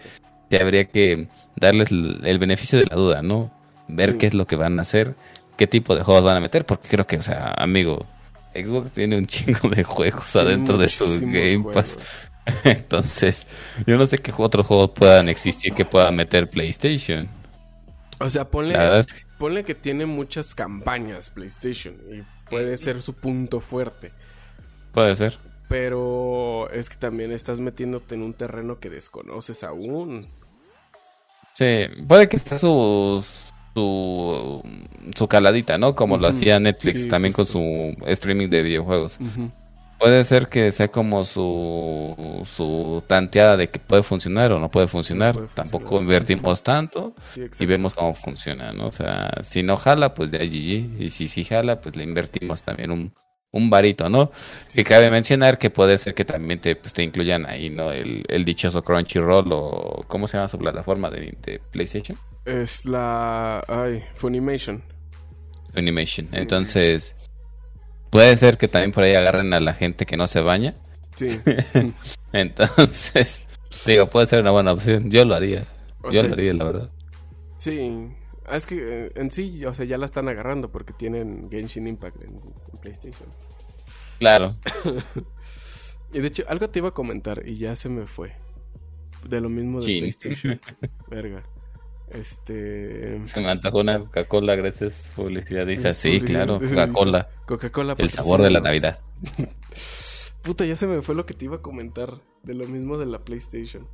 [0.60, 3.50] habría que darles el, el beneficio de la duda, ¿no?
[3.88, 4.18] Ver Sí.
[4.18, 5.14] qué es lo que van a hacer,
[5.56, 8.06] qué tipo de juegos van a meter, porque creo que, o sea, amigo,
[8.54, 11.94] Xbox tiene un chingo de juegos Tiene adentro de su Game Pass.
[11.94, 12.30] juegos.
[12.64, 13.46] Entonces,
[13.86, 17.28] yo no sé qué otros juegos puedan existir que pueda meter PlayStation.
[18.18, 18.76] O sea, ponle,
[19.38, 24.12] ponle que tiene muchas campañas PlayStation y puede ser su punto fuerte.
[24.92, 25.38] puede ser.
[25.68, 30.28] Pero es que también estás metiéndote en un terreno que desconoces aún.
[31.54, 33.24] Sí, puede que esté su,
[33.74, 34.62] su,
[35.16, 35.94] su caladita, ¿no?
[35.94, 37.34] Como lo hacía Netflix sí, también justo.
[37.34, 39.20] con su streaming de videojuegos.
[39.98, 44.86] Puede ser que sea como su, su tanteada de que puede funcionar o no puede
[44.86, 45.34] funcionar.
[45.34, 46.00] puede Tampoco funcionar.
[46.00, 48.86] invertimos tanto Sí, y vemos cómo funciona, ¿no?
[48.88, 51.02] O sea, si no jala, pues de GG.
[51.02, 53.14] Y si sí jala, pues le invertimos también un,
[53.52, 54.30] un varito, ¿no?
[54.72, 57.92] Que cabe mencionar que puede ser que también te, pues, te incluyan ahí, ¿no?
[57.92, 60.04] El, el dichoso Crunchyroll o...
[60.08, 62.18] ¿Cómo se llama su plataforma de, de PlayStation?
[62.44, 63.62] Es la...
[63.68, 64.82] Ay, Funimation.
[65.74, 66.28] Funimation.
[66.32, 67.14] Entonces,
[68.10, 70.74] puede ser que también por ahí agarren a la gente que no se baña.
[71.16, 71.28] Sí.
[72.32, 73.44] Entonces,
[73.86, 75.10] digo, puede ser una buena opción.
[75.10, 75.66] Yo lo haría.
[76.02, 76.90] O Yo sea, lo haría, la verdad.
[77.58, 78.08] Sí.
[78.46, 81.86] Ah, Es que eh, en sí, o sea, ya la están agarrando porque tienen Genshin
[81.86, 82.40] Impact en,
[82.72, 83.28] en PlayStation.
[84.18, 84.56] Claro.
[86.12, 88.32] Y de hecho, algo te iba a comentar y ya se me fue.
[89.28, 90.00] De lo mismo de Chin.
[90.00, 90.60] PlayStation.
[91.08, 91.44] Verga.
[92.10, 93.20] Este.
[93.26, 95.66] Se me antojó una Coca-Cola, gracias publicidad.
[95.66, 97.28] Dice así, claro, Coca-Cola.
[97.46, 97.94] Coca-Cola.
[97.98, 98.60] El sabor de la.
[98.60, 99.00] Navidad.
[100.42, 102.20] Puta, ya se me fue lo que te iba a comentar.
[102.42, 103.86] De lo mismo de la PlayStation.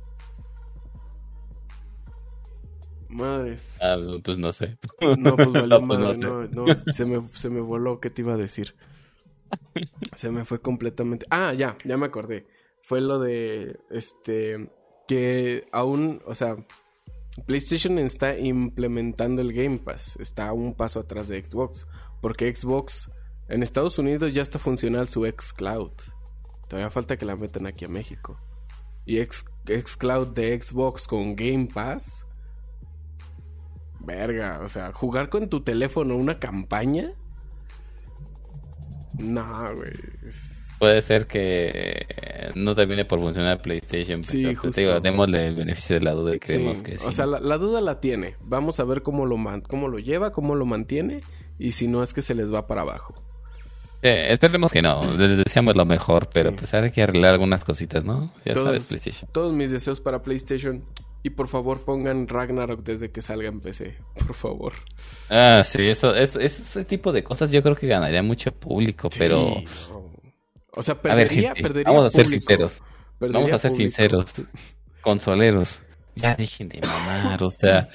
[3.09, 3.75] Madres.
[3.81, 4.77] Ah, pues no sé.
[5.17, 6.19] No, pues valió No, pues no sé.
[6.19, 8.75] no, no, se me, se me voló, ¿qué te iba a decir?
[10.15, 11.25] Se me fue completamente.
[11.29, 12.47] Ah, ya, ya me acordé.
[12.81, 14.69] Fue lo de, este,
[15.07, 16.57] que aún, o sea,
[17.45, 21.87] PlayStation está implementando el Game Pass, está un paso atrás de Xbox,
[22.21, 23.11] porque Xbox
[23.47, 25.91] en Estados Unidos ya está funcional su xCloud.
[26.67, 28.39] Todavía falta que la metan aquí a México.
[29.05, 32.27] Y xCloud de Xbox con Game Pass
[34.07, 37.11] Verga, o sea, jugar con tu teléfono una campaña.
[39.19, 39.91] No, güey.
[40.79, 42.05] Puede ser que
[42.55, 44.23] no termine por funcionar PlayStation.
[44.23, 44.81] Sí, pero te justo.
[44.81, 47.05] digo, démosle el beneficio de la duda y creemos Sí, que sí.
[47.07, 48.35] O sea, la, la duda la tiene.
[48.41, 51.21] Vamos a ver cómo lo, man- cómo lo lleva, cómo lo mantiene.
[51.59, 53.23] Y si no es que se les va para abajo.
[54.03, 55.03] Eh, esperemos que no.
[55.17, 56.55] Les deseamos lo mejor, pero Sí.
[56.59, 58.31] pues ahora hay que arreglar algunas cositas, ¿no?
[58.45, 59.29] Ya Todos- sabes, PlayStation.
[59.31, 60.83] Todos mis deseos para PlayStation.
[61.23, 63.97] Y por favor pongan Ragnarok desde que salga en PC.
[64.13, 64.73] Por favor.
[65.29, 69.55] Ah, sí, eso, eso- ese tipo de cosas yo creo que ganaría mucho público, pero...
[69.57, 69.65] Sí.
[70.77, 72.39] O sea, A ver, perdería, gente, perdería vamos a ser público.
[72.41, 72.81] sinceros.
[73.19, 73.89] Perdería Vamos a ser público.
[73.91, 74.33] sinceros.
[75.01, 75.81] Consoleros.
[76.15, 77.89] Ya dejen de mamar, o sea,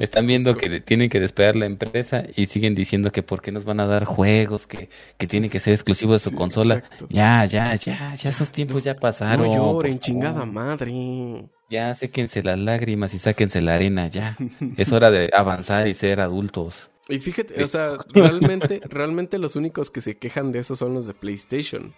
[0.00, 3.66] están viendo que tienen que despegar la empresa y siguen diciendo que por qué nos
[3.66, 4.88] van a dar juegos, que,
[5.18, 6.76] que tienen que ser exclusivos de su Sí, consola.
[6.76, 7.06] exacto.
[7.10, 9.46] Ya, ya, ya, ya esos tiempos ya pasaron.
[9.46, 11.44] No lloren, chingada madre.
[11.68, 14.34] Ya, séquense las lágrimas y sáquense la arena, ya.
[14.78, 16.90] Es hora de avanzar y ser adultos.
[17.08, 21.06] Y fíjate, o sea, realmente, realmente los únicos que se quejan de eso son los
[21.06, 21.92] de PlayStation.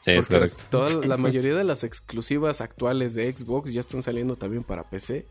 [0.00, 0.64] Sí, es porque correcto.
[0.70, 5.26] toda la mayoría de las exclusivas actuales de Xbox ya están saliendo también para PC.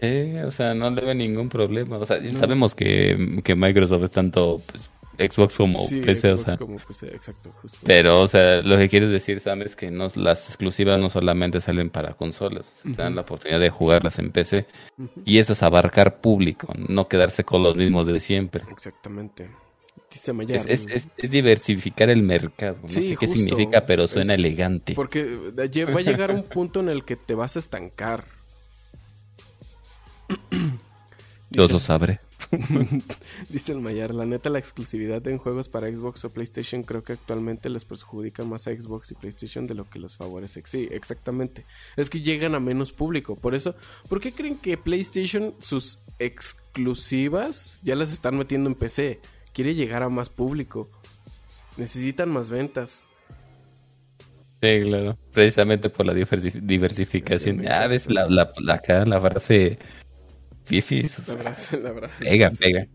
[0.00, 1.98] Sí, o sea, no le veo ningún problema.
[1.98, 2.38] O sea, No.
[2.38, 4.90] sabemos que, que Microsoft es tanto pues,
[5.28, 6.56] Xbox como sí, PC, o sea.
[6.56, 7.78] como PC, exacto, justo.
[7.84, 11.60] Pero, o sea, lo que quieres decir, Sam, es que no, las exclusivas no solamente
[11.60, 14.66] salen para consolas, sea, te dan la oportunidad de jugarlas en PC.
[15.24, 18.62] Y eso es abarcar público, no quedarse con los mismos de siempre.
[18.70, 19.50] Exactamente.
[20.48, 22.78] Es, es, es- es diversificar el mercado.
[22.82, 23.36] No Sí, sé qué justo.
[23.36, 24.94] significa, pero suena elegante.
[24.94, 25.22] Porque
[25.56, 25.62] va
[26.00, 28.24] a llegar un punto en el que te vas a estancar.
[31.50, 32.18] Dios Dice- lo sabré.
[33.48, 37.12] Dice el Mayar, la neta la exclusividad en juegos para Xbox o PlayStation creo que
[37.12, 40.62] actualmente les perjudica más a Xbox y PlayStation de lo que los favorece.
[40.66, 41.64] Sí, exactamente.
[41.96, 43.36] Es que llegan a menos público.
[43.36, 43.74] Por eso,
[44.08, 49.20] ¿por qué creen que PlayStation sus exclusivas ya las están metiendo en PC?
[49.52, 50.88] Quiere llegar a más público.
[51.76, 53.06] Necesitan más ventas.
[54.62, 55.16] Sí, claro.
[55.32, 57.66] Precisamente por la diversi- diversificación.
[57.68, 59.78] Ah, ves la, la, la, acá la frase
[60.70, 61.18] fifis.
[61.28, 62.10] o La la.
[62.18, 62.86] Pega, pega.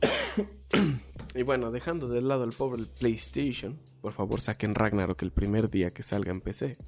[1.34, 5.92] Y bueno, dejando de lado el pobre PlayStation, por favor saquen Ragnarok el primer día
[5.92, 6.78] que salga en PC.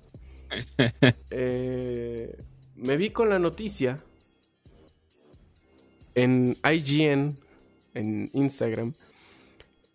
[1.30, 2.42] Eh,
[2.74, 4.00] me vi con la noticia
[6.16, 7.38] en IGN,
[7.94, 8.94] en Instagram,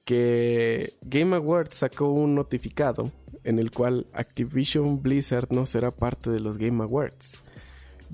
[0.06, 3.12] que Game Awards sacó un notificado
[3.43, 7.43] en el cual Activision Blizzard no será parte de los Game Awards.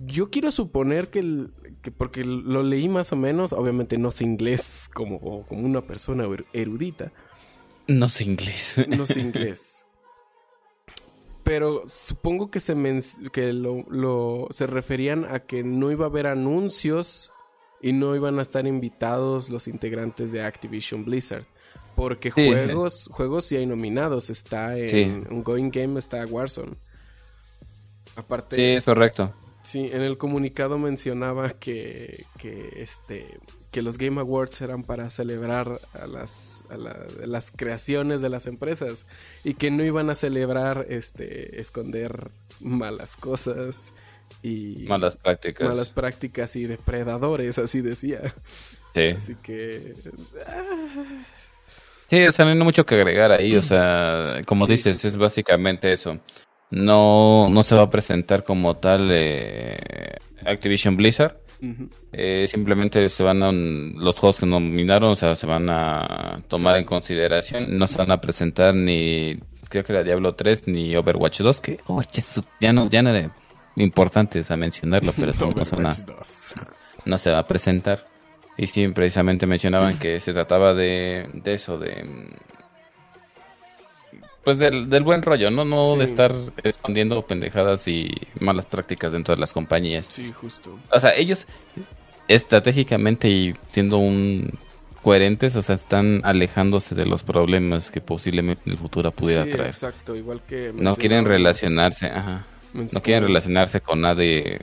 [0.06, 4.24] Yo quiero suponer que, el- que porque lo leí más o menos, obviamente no sé
[4.24, 7.12] inglés como, como una persona er- erudita,
[7.88, 8.76] No sé inglés.
[8.88, 9.86] no sé inglés.
[11.44, 13.02] Pero supongo que se men-
[13.34, 17.32] que lo, lo- se referían a que no iba a haber anuncios
[17.82, 21.46] y no iban a estar invitados los integrantes de Activision Blizzard.
[21.96, 22.46] Porque Sí.
[22.48, 24.30] juegos, juegos sí hay nominados.
[24.30, 25.04] Está en Sí.
[25.30, 26.74] un Going Game, está Warzone.
[28.16, 29.34] Aparte, Sí, es correcto.
[29.64, 33.26] Sí, en el comunicado mencionaba que, que, este,
[33.72, 38.48] que los Game Awards eran para celebrar a las, a la- las creaciones de las
[38.48, 39.06] empresas
[39.44, 43.94] y que no iban a celebrar este, esconder malas cosas
[44.42, 45.68] y Malas prácticas.
[45.70, 48.34] malas prácticas y depredadores, así decía.
[48.96, 49.08] Sí.
[49.10, 49.94] Así que...
[50.48, 50.64] ah,
[52.10, 54.72] Sí, o sea, no hay mucho que agregar ahí, o sea, como Sí.
[54.74, 56.20] dices, es básicamente eso.
[56.72, 60.16] No, no se va a presentar como tal eh,
[60.46, 61.36] Activision Blizzard,
[62.12, 66.78] eh, simplemente se van a, los juegos que nominaron, o sea, se van a tomar
[66.78, 69.38] en consideración, no se van a presentar ni,
[69.70, 72.02] creo que era Diablo 3 ni Overwatch 2, que, oh,
[72.60, 73.32] ya no, ya no era
[73.76, 76.56] importante a mencionarlo, pero no, se a- Overwatch 2.
[77.06, 78.08] no se va a presentar.
[78.58, 82.06] Y sí, precisamente mencionaban que se trataba de, de eso, de...
[84.44, 85.66] pues del, del buen rollo, ¿no?
[85.66, 86.34] No de estar
[86.64, 90.08] escondiendo pendejadas y malas prácticas dentro de las compañías.
[90.08, 90.78] Sí, justo.
[90.92, 91.46] O sea, ellos
[92.28, 94.52] estratégicamente y siendo un
[95.02, 99.52] coherentes, o sea, están alejándose de los problemas que posiblemente en el futuro pudiera sí,
[99.52, 99.70] traer.
[99.70, 100.72] exacto, igual que...
[100.76, 102.46] No quieren relacionarse, ajá.
[102.74, 104.60] No quieren relacionarse con nadie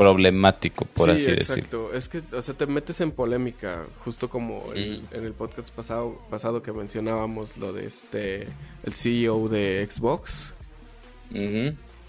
[0.00, 1.58] problemático, por sí, así decir.
[1.58, 1.92] exacto.
[1.92, 5.14] Es que, o sea, te metes en polémica, justo como Mm.
[5.14, 8.48] en el podcast pasado, pasado que mencionábamos lo de este,
[8.82, 10.54] el CEO de Xbox,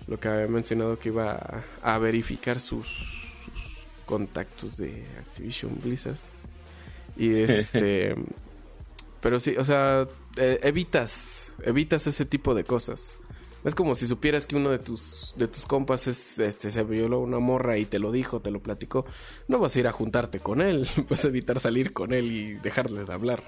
[0.08, 1.32] lo que había mencionado que iba
[1.82, 6.20] a, a verificar sus, sus contactos de Activision Blizzard.
[7.18, 8.16] Y este...
[9.22, 13.20] pero sí, o sea, eh, evitas, evitas ese tipo de cosas.
[13.64, 17.20] Es como si supieras que uno de tus, de tus compas es, este, se violó
[17.20, 19.06] una morra y te lo dijo, te lo platicó.
[19.48, 22.54] No vas a ir a juntarte con él, vas a evitar salir con él y
[22.54, 23.44] dejarle de hablar.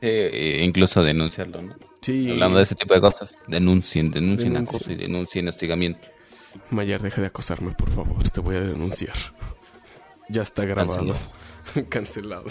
[0.00, 1.74] Eh, incluso denunciarlo, ¿no?
[2.00, 2.30] Sí.
[2.30, 4.78] Hablando de ese tipo de cosas, denuncien, denuncien Denuncien.
[4.78, 6.00] acoso y denuncien hostigamiento.
[6.70, 9.16] Mayer, deja de acosarme, por favor, te voy a denunciar.
[10.28, 11.14] Ya está grabado.
[11.88, 12.44] Cancelado.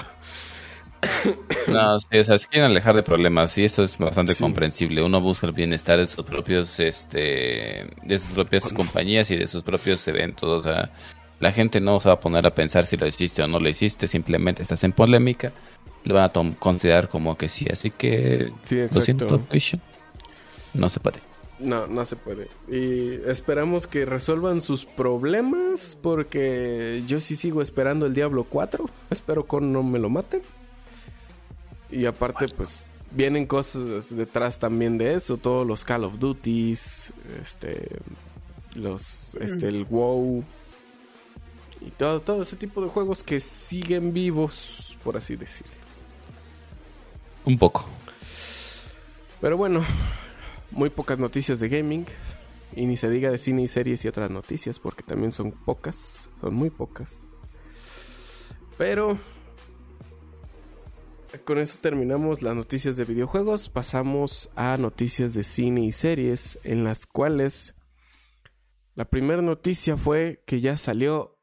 [1.68, 4.44] No, sí, o sea, si quieren alejar de problemas, y eso es bastante Sí.
[4.44, 5.02] comprensible.
[5.04, 8.78] Uno busca el bienestar de sus propios, este, de sus propias Bueno.
[8.78, 10.50] compañías y de sus propios eventos.
[10.60, 10.92] O sea,
[11.40, 13.70] la gente no se va a poner a pensar si lo hiciste o no lo
[13.70, 15.52] hiciste, simplemente estás en polémica,
[16.06, 17.66] lo van a considerar como que sí.
[17.72, 19.42] Así que, Sí, lo siento,
[20.74, 21.20] no se puede.
[21.60, 22.48] No, no se puede.
[22.68, 28.90] Y esperamos que resuelvan sus problemas porque yo sí sigo esperando el Diablo 4.
[29.12, 30.42] Espero que no me lo maten.
[31.94, 35.38] Y aparte, pues vienen cosas detrás también de eso.
[35.38, 37.88] Todos los Call of Duties, este,
[38.74, 40.44] los, este, el WoW
[41.82, 45.74] y todo, todo ese tipo de juegos que siguen vivos, por así decirlo.
[47.46, 47.86] Un poco.
[49.40, 49.84] Pero bueno,
[50.72, 52.06] muy pocas noticias de gaming.
[52.76, 56.28] Y ni se diga de cine y series y otras noticias, porque también son pocas,
[56.42, 57.22] son muy pocas.
[58.80, 59.20] Pero
[61.46, 63.70] con eso terminamos las noticias de videojuegos.
[63.70, 67.76] Pasamos a noticias de cine y series, en las cuales
[68.96, 71.40] la primera noticia fue que ya salió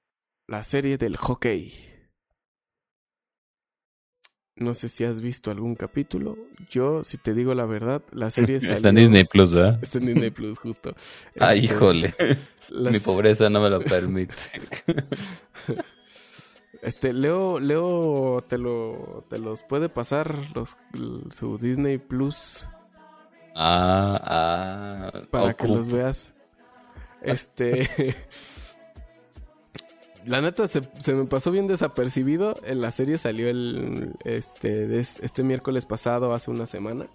[0.46, 1.72] la serie del hockey.
[4.56, 6.36] No sé si has visto algún capítulo.
[6.70, 8.74] Yo, si te digo la verdad, la serie salió...
[8.76, 9.78] Está en Disney Plus, ¿verdad?
[9.82, 10.94] Está en Disney Plus, justo.
[11.40, 12.14] Ay, Este, híjole.
[12.68, 14.34] las- Mi pobreza no me lo permite.
[16.82, 20.76] Este, Leo, Leo te lo, te los puede pasar los,
[21.34, 22.66] su Disney Plus
[23.54, 25.22] Ah, ah.
[25.30, 26.34] para que los veas.
[27.22, 27.86] Este,
[30.24, 32.54] la neta se, se me pasó bien desapercibido.
[32.64, 37.08] En la serie salió el, este, este miércoles pasado, hace una semana.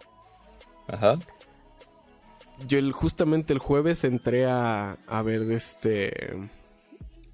[0.87, 1.17] Ajá.
[2.67, 6.49] Yo el, justamente el jueves entré a, a ver este.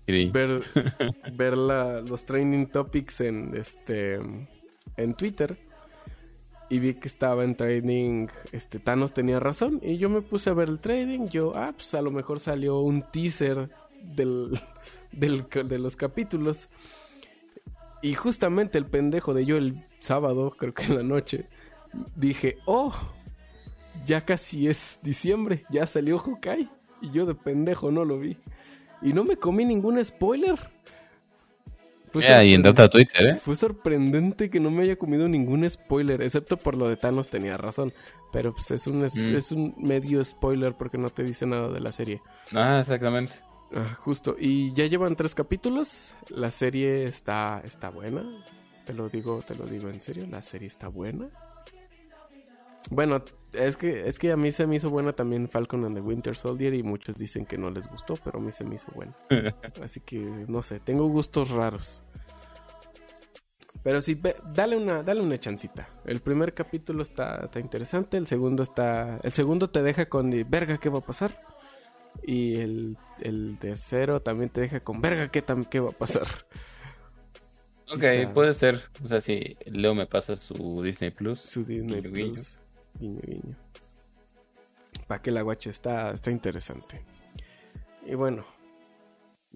[0.08, 0.64] Ver,
[1.34, 4.18] ver la- los training topics en este
[4.97, 5.58] en Twitter.
[6.70, 9.80] Y vi que estaba en trading este Thanos tenía razón.
[9.84, 12.80] Y yo me puse a ver el trading yo ah pues a lo mejor salió
[12.80, 13.70] un teaser
[14.16, 14.58] del,
[15.12, 16.70] del de los capítulos.
[18.02, 21.47] Y justamente el pendejo de yo el sábado creo que en la noche
[22.16, 22.93] dije oh
[24.06, 26.70] ya casi es diciembre ya salió Hawkeye.
[27.02, 28.38] Y yo de pendejo no lo vi
[29.02, 30.60] y no me comí ningún spoiler.
[32.12, 33.36] Fue Ya, y entraste a Twitter, ¿eh?
[33.36, 37.56] Fue sorprendente que no me haya comido ningún spoiler, excepto por lo de Thanos tenía
[37.56, 37.93] razón.
[38.34, 39.36] Pero pues es un, es, Mm.
[39.36, 42.22] es un medio spoiler porque no te dice nada de la serie.
[42.54, 43.34] Ah, exactamente.
[43.74, 44.36] Ah, justo.
[44.38, 46.14] Y ya llevan tres capítulos.
[46.30, 48.24] La serie está, está buena.
[48.86, 50.26] Te lo digo, te lo digo en serio.
[50.30, 51.30] La serie está buena.
[52.90, 53.24] Bueno,
[53.54, 56.36] es que, es que a mí se me hizo buena también Falcon and the Winter
[56.36, 59.16] Soldier y muchos dicen que no les gustó, pero a mí se me hizo buena.
[59.84, 62.04] Así que no sé, tengo gustos raros.
[63.84, 65.88] Pero sí, ve- dale una, dale una chancita.
[66.06, 69.20] El primer capítulo está, está interesante, el segundo está.
[69.24, 71.34] El segundo te deja con verga, ¿qué va a pasar?
[72.24, 76.28] Y el, el tercero también te deja con verga, ¿qué, tam- qué va a pasar?
[77.94, 78.82] Ok, está- puede ser.
[79.04, 81.40] O sea, si Leo me pasa su Disney Plus.
[81.40, 82.02] Su Disney.
[82.02, 82.58] Plus.
[83.00, 83.58] Guiño.
[85.08, 87.04] Para que la guache está, está interesante.
[88.06, 88.46] Y bueno,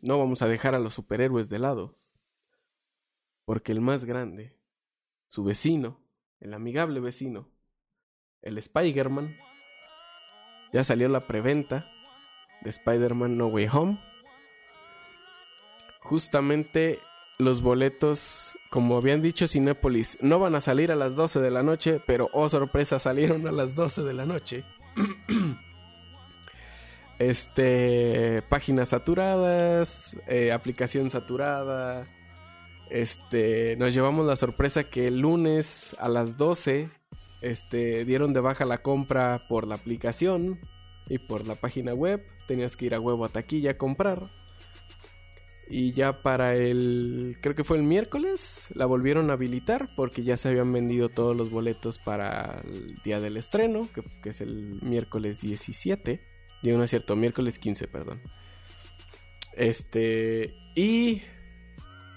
[0.02, 1.92] no vamos a dejar a los superhéroes de lado.
[3.46, 4.58] Porque el más grande,
[5.28, 6.00] su vecino,
[6.40, 7.52] el amigable vecino,
[8.42, 9.36] el Spider-Man,
[10.74, 11.90] ya salió la preventa
[12.62, 14.00] de Spider-Man No Way Home.
[16.02, 17.00] Justamente
[17.38, 21.64] los boletos, como habían dicho Cinépolis, no van a salir a las 12 de la
[21.64, 24.64] noche, pero oh sorpresa, salieron a las 12 de la noche.
[27.20, 32.08] este, páginas saturadas, eh, aplicación saturada.
[32.90, 36.90] Este, nos llevamos la sorpresa que el lunes a las 12
[37.42, 40.60] este, dieron de baja la compra por la aplicación
[41.08, 42.24] y por la página web.
[42.48, 44.30] Tenías que ir a huevo a taquilla a comprar.
[45.68, 50.38] Y ya para el, creo que fue el miércoles, la volvieron a habilitar porque ya
[50.38, 53.89] se habían vendido todos los boletos para el día del estreno,
[54.22, 56.22] que, es el miércoles 17.
[56.61, 58.22] Digo, no es cierto, miércoles 15, perdón.
[59.55, 61.22] Este, y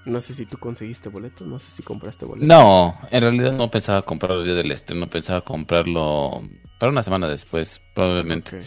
[0.04, 2.48] no sé si tú conseguiste boletos, no sé si compraste boletos.
[2.48, 6.42] No, en realidad no pensaba comprarlo el día del estreno, pensaba comprarlo
[6.78, 8.60] para una semana después, probablemente.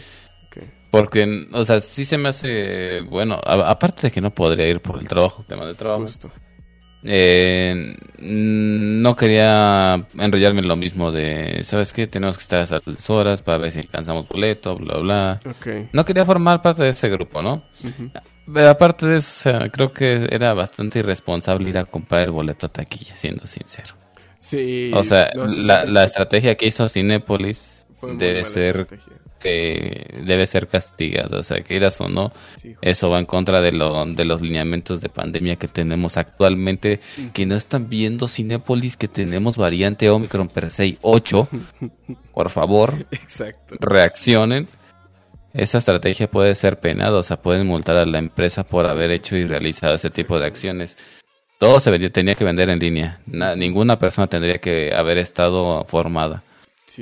[0.90, 4.98] Porque, o sea, sí se me hace, bueno, aparte de que no podría ir por
[4.98, 6.06] el trabajo, tema de trabajo.
[7.04, 12.06] Eh, no quería enrollarme en lo mismo de, ¿sabes qué?
[12.06, 15.40] Tenemos que estar a esas horas para ver si alcanzamos boleto, bla, bla.
[15.92, 17.62] No quería formar parte de ese grupo, ¿no?
[18.68, 23.16] aparte de eso, creo que era bastante irresponsable ir a comprar el boleto a taquilla,
[23.16, 23.94] siendo sincero.
[24.38, 24.90] Sí.
[24.94, 27.86] O sea, la, la, estrategia que hizo Cinépolis
[28.18, 28.88] debe ser
[29.42, 32.32] debe ser castigado, o sea, que quieras o no,
[32.80, 37.00] eso va en contra de, lo, de los lineamientos de pandemia que tenemos actualmente,
[37.32, 41.48] que no están viendo Cinepolis que tenemos variante Omicron per se 8,
[42.34, 43.06] por favor,
[43.80, 44.68] reaccionen.
[45.54, 49.36] Esa estrategia puede ser penada, o sea, pueden multar a la empresa por haber hecho
[49.36, 50.96] y realizado ese tipo de acciones.
[51.58, 53.20] Todo se tenía que vender en línea.
[53.56, 56.42] ninguna persona tendría que haber estado formada.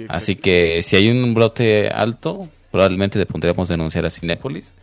[0.09, 4.75] Así que si hay un brote alto, probablemente le pondríamos denunciar a Cinépolis.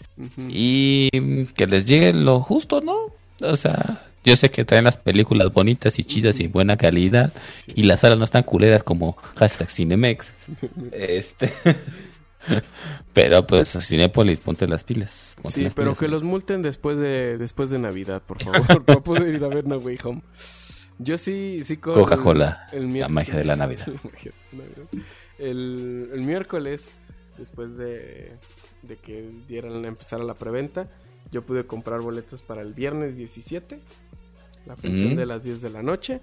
[0.50, 2.96] Y que les llegue lo justo, ¿no?
[3.42, 7.34] O sea, yo sé que traen las películas bonitas y chidas y buena calidad.
[7.68, 10.34] Y las salas no están culeras como hashtag Cinemex.
[10.92, 11.54] este.
[13.14, 15.36] pero pues a Cinépolis, ponte las pilas.
[15.50, 19.44] sí, pero que los multen después de después de Navidad, por favor, para poder ir
[19.44, 20.22] a ver No Way Home.
[21.00, 23.88] Yo sí, sí con Coca-Cola, la magia de la Navidad.
[25.38, 28.38] el, miércoles, después de,
[29.04, 30.90] que dieran empezar la preventa,
[31.32, 33.80] yo pude comprar boletos para el viernes 17,
[34.66, 36.20] la función de las 10 de la noche.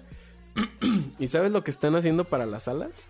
[1.19, 3.09] ¿Y sabes lo que están haciendo para las salas?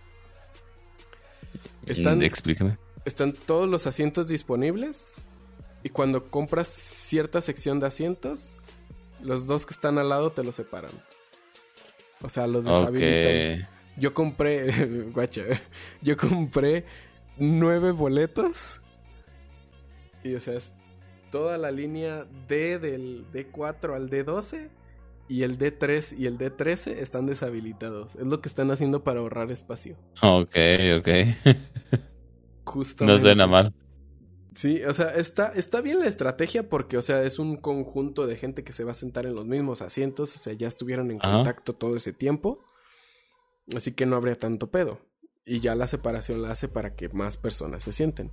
[1.85, 2.77] Están, Explícame.
[3.05, 5.21] Están todos los asientos disponibles
[5.83, 8.55] y cuando compras cierta sección de asientos,
[9.21, 10.91] los dos que están al lado te los separan.
[12.25, 13.67] O sea, los deshabilitan.
[13.97, 15.43] Yo compré, guacha,
[16.01, 16.85] yo compré
[17.37, 18.81] nueve boletos.
[20.23, 20.73] Y o sea, es
[21.31, 24.69] toda la línea D del D4 al D12
[25.27, 28.15] y el D3 y el D13 están deshabilitados.
[28.15, 29.95] Es lo que están haciendo para ahorrar espacio.
[30.21, 30.55] Ok,
[30.97, 31.09] ok.
[32.65, 33.19] Justamente.
[33.19, 33.73] No suena mal.
[34.55, 38.37] Sí, o sea, está, está bien la estrategia porque, o sea, es un conjunto de
[38.37, 41.19] gente que se va a sentar en los mismos asientos, o sea, ya estuvieron en
[41.19, 42.63] contacto todo ese tiempo,
[43.75, 44.99] así que no habría tanto pedo.
[45.45, 48.31] Y ya la separación la hace para que más personas se sienten.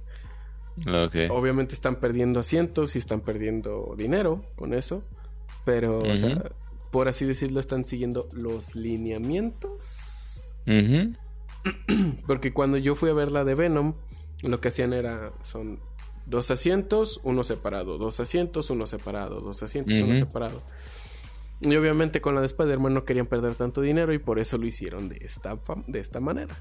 [1.30, 5.02] Obviamente están perdiendo asientos y están perdiendo dinero con eso,
[5.64, 6.52] pero, o sea,
[6.92, 10.54] por así decirlo, están siguiendo los lineamientos.
[12.28, 13.94] porque cuando yo fui a ver la de Venom,
[14.42, 15.80] lo que hacían era, son
[16.26, 17.98] Dos asientos, uno separado.
[17.98, 19.40] Dos asientos, uno separado.
[19.40, 20.62] Dos asientos, uno separado.
[21.60, 24.66] Y obviamente con la de Spider-Man no querían perder tanto dinero y por eso lo
[24.66, 25.56] hicieron de esta,
[25.86, 26.56] de esta manera.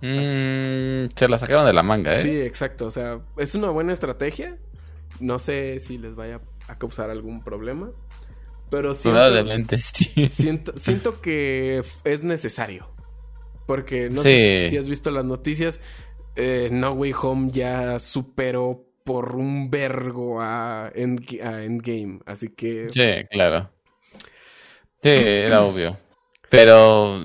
[0.00, 2.18] Mm, se la sacaron de la manga, ¿eh?
[2.18, 2.86] Sí, exacto.
[2.86, 4.56] O sea, es una buena estrategia.
[5.20, 7.90] No sé si les vaya a causar algún problema.
[8.70, 10.28] Pero siento, Probablemente sí.
[10.28, 12.88] Siento, siento que es necesario.
[13.66, 15.80] Porque no sé si has visto las noticias
[16.36, 22.20] eh, No Way Home ya superó por un vergo a, Endgame.
[22.26, 22.88] Así que.
[22.90, 23.70] Sí, claro.
[24.98, 25.98] Sí, era obvio.
[26.48, 27.20] Pero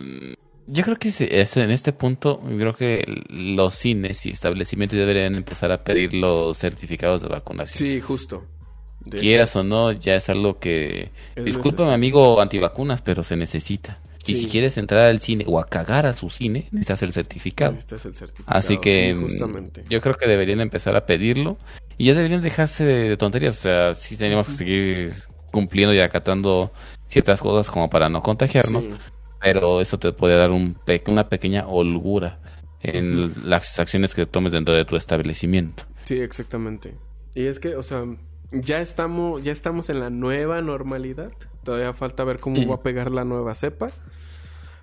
[0.67, 5.71] yo creo que es, en este punto, creo que los cines y establecimientos deberían empezar
[5.71, 7.77] a pedir los certificados de vacunación.
[7.77, 8.45] Sí, justo.
[9.09, 11.11] Quieras o no, ya es algo que...
[11.35, 13.97] Disculpa, amigo antivacunas, pero se necesita.
[14.31, 17.71] Y si quieres entrar al cine o a cagar a su cine, necesitas el certificado.
[17.71, 18.57] Necesitas el certificado.
[18.57, 21.57] Así que mm, yo creo que deberían empezar a pedirlo.
[21.97, 23.57] Y ya deberían dejarse de tonterías.
[23.57, 25.13] O sea, sí tenemos que seguir
[25.51, 26.71] cumpliendo y acatando
[27.07, 28.87] ciertas cosas como para no contagiarnos.
[29.41, 30.77] Pero eso te puede dar un
[31.07, 32.39] una pequeña holgura
[32.81, 35.83] en las acciones que tomes dentro de tu establecimiento.
[36.05, 36.95] Sí, exactamente.
[37.35, 38.05] Y es que, o sea,
[38.51, 41.31] ya estamos, ya estamos en la nueva normalidad.
[41.63, 43.91] Todavía falta ver cómo va a pegar la nueva cepa.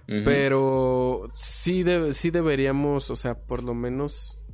[0.07, 4.45] Pero sí, sí deberíamos, o sea, por lo menos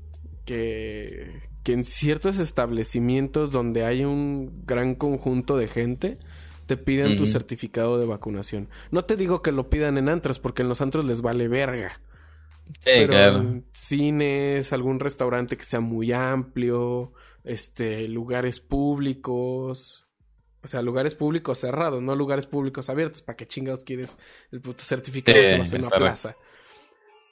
[0.47, 6.19] que, que en ciertos establecimientos donde hay un gran conjunto de gente,
[6.67, 8.69] te piden tu certificado de vacunación.
[8.91, 12.01] No te digo que lo pidan en antros, porque en los antros les vale verga.
[12.85, 17.13] pero en cines, algún restaurante que sea muy amplio,
[17.45, 20.02] este, lugares públicos.
[20.65, 23.23] O sea, lugares públicos cerrados, no lugares públicos abiertos.
[23.23, 24.19] ¿Para qué chingados quieres
[24.53, 26.37] el puto certificado si vas a una plaza?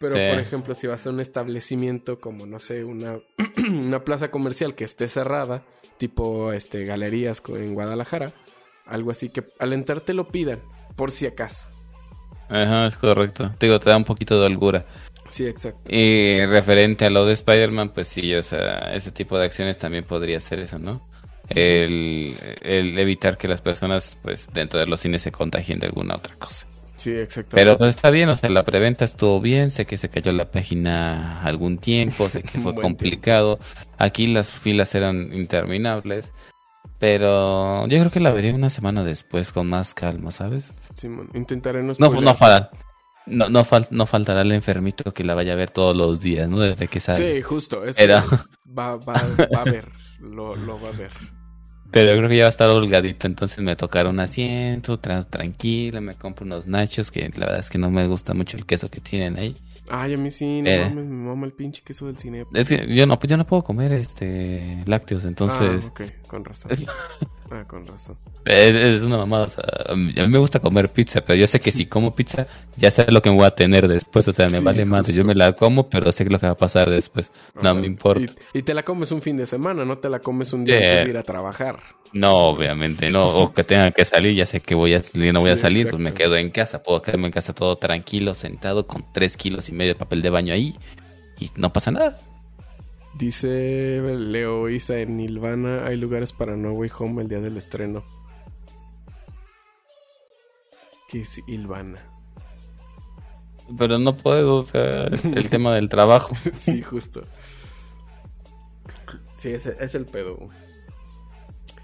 [0.00, 3.18] Pero, por ejemplo, si vas a un establecimiento como, no sé, una,
[3.68, 5.62] una plaza comercial que esté cerrada,
[5.98, 8.32] tipo este, galerías en Guadalajara,
[8.86, 10.60] algo así que al entrar te lo pidan,
[10.96, 11.68] por si acaso.
[12.48, 13.54] Ajá, es correcto.
[13.60, 14.86] Digo, te da un poquito de holgura.
[15.28, 15.82] Sí, exacto.
[15.86, 20.04] Y referente a lo de Spider-Man, pues sí, o sea, ese tipo de acciones también
[20.04, 21.00] podría ser eso, ¿no?
[21.50, 26.36] El, evitar que las personas, pues, dentro de los cines se contagien de alguna otra
[26.36, 26.66] cosa.
[26.96, 27.56] Sí, exacto.
[27.56, 30.50] Pero pues, está bien, o sea, la preventa estuvo bien, sé que se cayó la
[30.50, 33.58] página algún tiempo, sé que fue complicado.
[33.98, 36.30] Aquí las filas eran interminables.
[36.98, 40.74] Pero yo creo que la veré una semana después con más calma, ¿sabes?
[40.94, 42.36] Sí, intentaré no No, no,
[43.26, 46.60] no, no, no, faltará el enfermito que la vaya a ver todos los días, ¿no?
[46.60, 47.36] Desde que sale.
[47.36, 47.84] Sí, justo.
[47.84, 49.14] Es va, va,
[49.54, 49.88] va a ver,
[50.20, 51.12] lo, lo va a ver.
[51.90, 56.14] Pero creo que ya va a estar holgadito, entonces me tocará un asiento, tranquilo, me
[56.14, 59.00] compro unos nachos, que la verdad es que no me gusta mucho el queso que
[59.00, 59.56] tienen ahí.
[59.88, 60.78] Ay, a mí sí, no eh.
[60.78, 62.46] mames, me mama el pinche queso del cine.
[62.54, 65.86] Es que yo no, yo no puedo comer este lácteos, entonces.
[65.86, 66.70] Ah, ok, con razón.
[67.50, 68.16] ah, con razón.
[68.44, 71.72] Es, una mamada, o sea, a mí me gusta comer pizza, pero yo sé que
[71.72, 72.46] si como pizza,
[72.76, 75.12] ya sé lo que me voy a tener después, o sea, me vale más.
[75.12, 77.30] Yo me la como, pero sé lo que va a pasar después.
[77.60, 78.32] no me importa.
[78.54, 81.04] Y, te la comes un fin de semana, no te la comes un día antes
[81.04, 81.80] de ir a trabajar.
[82.12, 83.28] No, obviamente, no.
[83.28, 85.88] O que tenga que salir, ya sé que voy a salir, no voy a salir,
[85.88, 86.82] pues me quedo en casa.
[86.82, 90.30] Puedo quedarme en casa todo tranquilo, sentado, con tres kilos y medio de papel de
[90.30, 90.76] baño ahí.
[91.38, 92.18] Y no pasa nada.
[93.20, 98.02] Dice Leo Isa en Nilvana, hay lugares para No Way Home el día del estreno.
[101.10, 101.98] ¿Qué es Ilvana?
[103.76, 106.34] Pero no puedo, o sea, el tema del trabajo.
[106.58, 107.22] sí, justo.
[109.34, 110.48] Sí, es, es el pedo.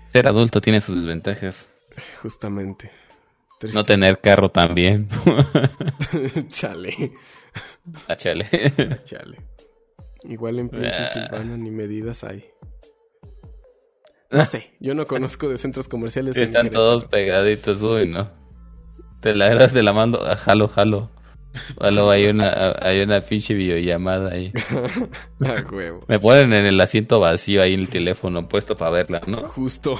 [0.07, 1.69] Ser adulto tiene sus desventajas.
[2.23, 2.91] Justamente.
[3.75, 5.11] No tener carro también.
[6.49, 7.13] chale.
[8.09, 8.47] A chale.
[8.91, 9.56] A chale.
[10.29, 11.43] Igual en pinches ah.
[11.45, 12.45] ni medidas hay.
[14.29, 16.37] No sé, yo no conozco de centros comerciales.
[16.37, 18.29] están todos pegaditos, uy, ¿no?
[19.21, 21.11] Te la agarras de la mano, ah, jalo, jalo.
[21.81, 24.53] Jalo, hay una, hay una pinche videollamada ahí.
[25.45, 26.05] ah, huevo.
[26.09, 29.45] Me ponen en el asiento vacío ahí en el teléfono puesto para verla, ¿no?
[29.49, 29.97] Justo.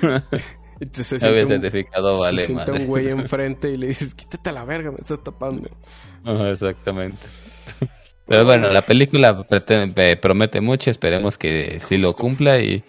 [0.92, 4.90] Se había certificado, vale, se sienta un güey enfrente y le dices, quítate la verga,
[4.90, 5.68] me estás tapando.
[6.50, 7.26] exactamente.
[8.26, 9.44] Pero bueno, la película
[10.20, 12.82] promete mucho, esperemos que sí lo cumpla y,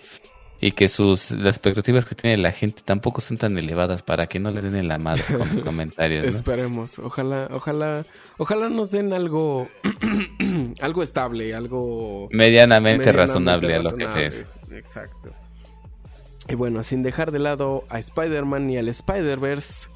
[0.61, 4.39] y que sus las expectativas que tiene la gente tampoco son tan elevadas para que
[4.39, 6.25] no le den la madre con los comentarios.
[6.25, 8.05] Esperemos, ojalá, ojalá,
[8.38, 9.67] ojalá nos den algo,
[10.81, 14.45] algo estable, algo medianamente, razonable, a lo que es.
[14.71, 15.33] Exacto.
[16.47, 19.89] Y bueno, sin dejar de lado a Spider-Man y al Spider-Verse,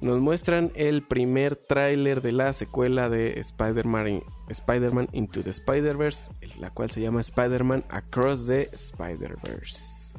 [0.00, 6.30] nos muestran el primer tráiler de la secuela de Spider-Man Spider Into the Spider-Verse,
[6.60, 10.16] la cual se llama Spider-Man Across the Spider-Verse.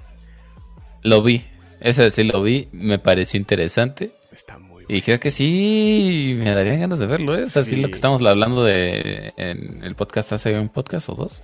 [1.03, 1.45] Lo vi,
[1.80, 4.11] ese sí lo vi, me pareció interesante.
[4.32, 4.88] Está muy bueno.
[4.89, 7.45] Y creo que sí, me darían ganas de verlo, ¿eh?
[7.45, 11.41] es lo que estamos hablando de en el podcast hace un podcast o dos.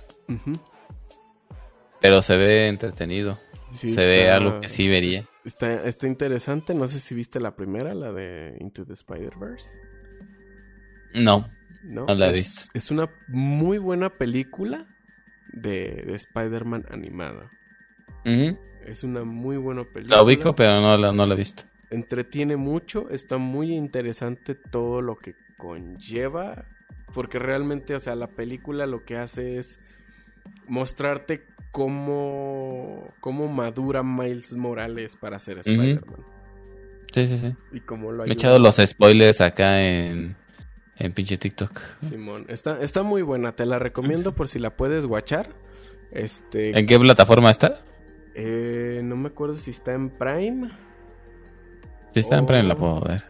[2.00, 3.38] Pero se ve entretenido.
[3.72, 5.24] se ve algo que sí vería.
[5.44, 6.74] Está, está interesante.
[6.74, 9.68] No sé si viste la primera, la de Into the Spider-Verse.
[11.14, 11.48] No,
[11.84, 14.86] no, la he es, Es una muy buena película
[15.52, 17.50] de, Spider-Man animada.
[18.84, 20.16] Es una muy buena película.
[20.16, 21.64] La ubico, pero no la, no la he visto.
[21.90, 26.64] Entretiene mucho, está muy interesante todo lo que conlleva.
[27.12, 29.78] Porque realmente, o sea, la película lo que hace es
[30.66, 36.24] mostrarte cómo, cómo madura Miles Morales para ser Spider-Man.
[37.12, 37.54] Sí, sí, sí.
[37.72, 40.34] Y cómo lo Me he echado los spoilers acá en,
[40.96, 41.80] en pinche TikTok.
[42.02, 45.54] Simón, está, está muy buena, te la recomiendo por si la puedes guachar.
[46.10, 47.82] Este, ¿En qué plataforma está?
[48.34, 50.70] Eh, no me acuerdo si está en Prime.
[52.10, 53.24] Si está en Prime la puedo ver.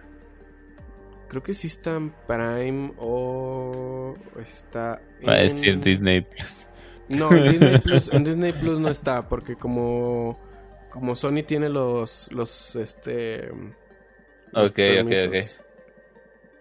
[1.28, 5.30] Creo que sí está en Prime o está en...
[5.30, 6.68] A decir Disney Plus.
[7.08, 10.38] No, en Disney Plus, en Disney Plus no está, porque como,
[10.90, 13.48] como Sony tiene los, los, este...
[14.52, 15.63] los Ok, ok, permisos.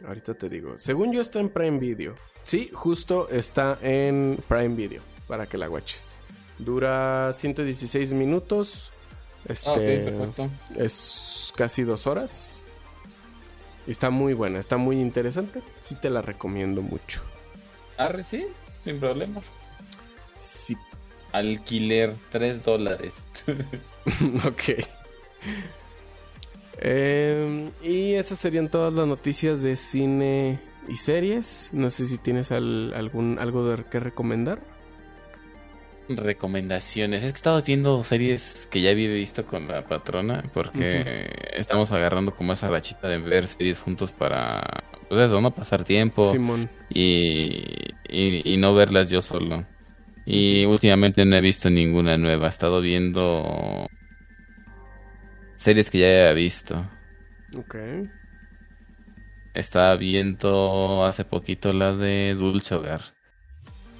[0.06, 0.78] Ahorita te digo.
[0.78, 2.16] Según yo está en Prime Video.
[2.44, 6.18] Sí, justo está en Prime Video, para que la guaches.
[6.60, 8.92] Dura 116 minutos.
[9.48, 10.50] Este, Ah, ok, perfecto.
[10.78, 12.62] es casi dos horas.
[13.88, 15.62] Y está muy buena, está muy interesante.
[15.82, 17.22] Sí te la recomiendo mucho.
[17.98, 18.46] Arre, sí,
[18.84, 19.42] sin problema.
[20.38, 20.78] Sí,
[21.32, 23.16] Alquiler, 3 dólares.
[24.46, 24.86] ok.
[26.80, 31.70] Em, y esas serían todas las noticias de cine y series.
[31.74, 34.60] No sé si tienes al- algún algo de que recomendar.
[36.10, 37.24] Recomendaciones.
[37.24, 41.92] Es que he estado viendo series que ya había visto con la patrona porque estamos
[41.94, 45.52] agarrando como esa rachita de ver series juntos para, pues eso, ¿no?
[45.52, 46.70] Pasar tiempo Simón.
[46.90, 47.64] y,
[48.10, 49.66] y, y no verlas yo solo.
[50.26, 52.48] Y últimamente no he visto ninguna nueva.
[52.48, 53.88] He estado viendo
[55.64, 56.76] series que ya había visto.
[57.58, 57.76] Ok.
[59.54, 63.02] Estaba viendo hace poquito la de Dulce Hogar,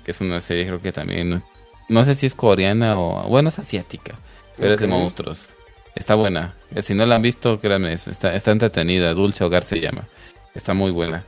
[0.04, 1.44] que es una serie creo que también,
[1.90, 4.16] no sé si es coreana o, bueno, es asiática,
[4.58, 5.48] pero es de monstruos.
[5.96, 6.56] Está buena.
[6.82, 9.14] Si no la han visto, créanme, es- está, está entretenida.
[9.14, 10.08] Dulce Hogar se llama.
[10.56, 11.24] Está muy buena.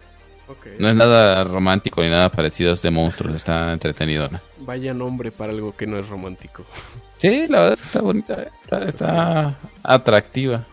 [0.48, 0.68] Ok.
[0.80, 3.36] No es nada romántico ni nada parecido, es de monstruos.
[3.36, 4.42] Está entretenidona.
[4.60, 6.66] Vaya nombre para algo que no es romántico.
[7.18, 8.43] Sí, la verdad es que está bonita.
[8.43, 8.49] eh.
[8.88, 10.66] Está, atractiva.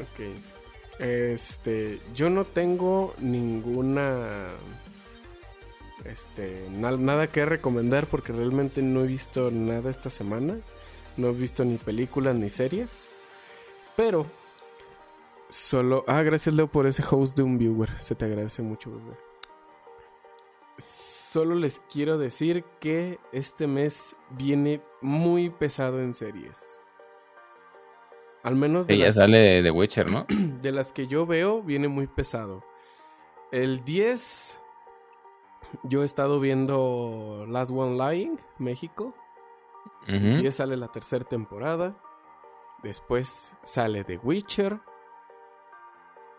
[0.00, 0.20] Ok.
[0.98, 4.48] Este, yo no tengo ninguna
[6.04, 10.56] este, na- nada que recomendar porque realmente no he visto nada esta semana.
[11.16, 13.08] No he visto ni películas ni series.
[13.96, 14.26] Pero
[15.50, 17.90] solo ah, gracias Leo por ese host de un viewer.
[18.02, 19.16] Se te agradece mucho, bebé.
[21.30, 26.82] Solo les quiero decir que este mes viene muy pesado en series.
[28.42, 30.26] Al menos de Ella las, sale de Witcher, ¿no?
[30.28, 32.64] de las que yo veo, viene muy pesado.
[33.52, 34.60] El 10,
[35.84, 39.14] yo he estado viendo Last One Lying, México.
[40.08, 40.40] El Ujú.
[40.42, 41.96] 10 sale la tercera temporada.
[42.82, 44.80] Después sale The Witcher.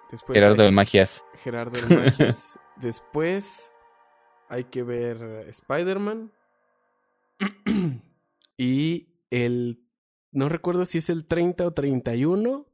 [0.09, 1.23] Después Gerardo del Magias.
[1.35, 2.59] Gerardo el Magias.
[2.75, 3.70] Después
[4.51, 6.31] hay que ver Spider-Man.
[8.57, 9.87] y el.
[10.31, 12.67] No recuerdo si es el 30 o 31.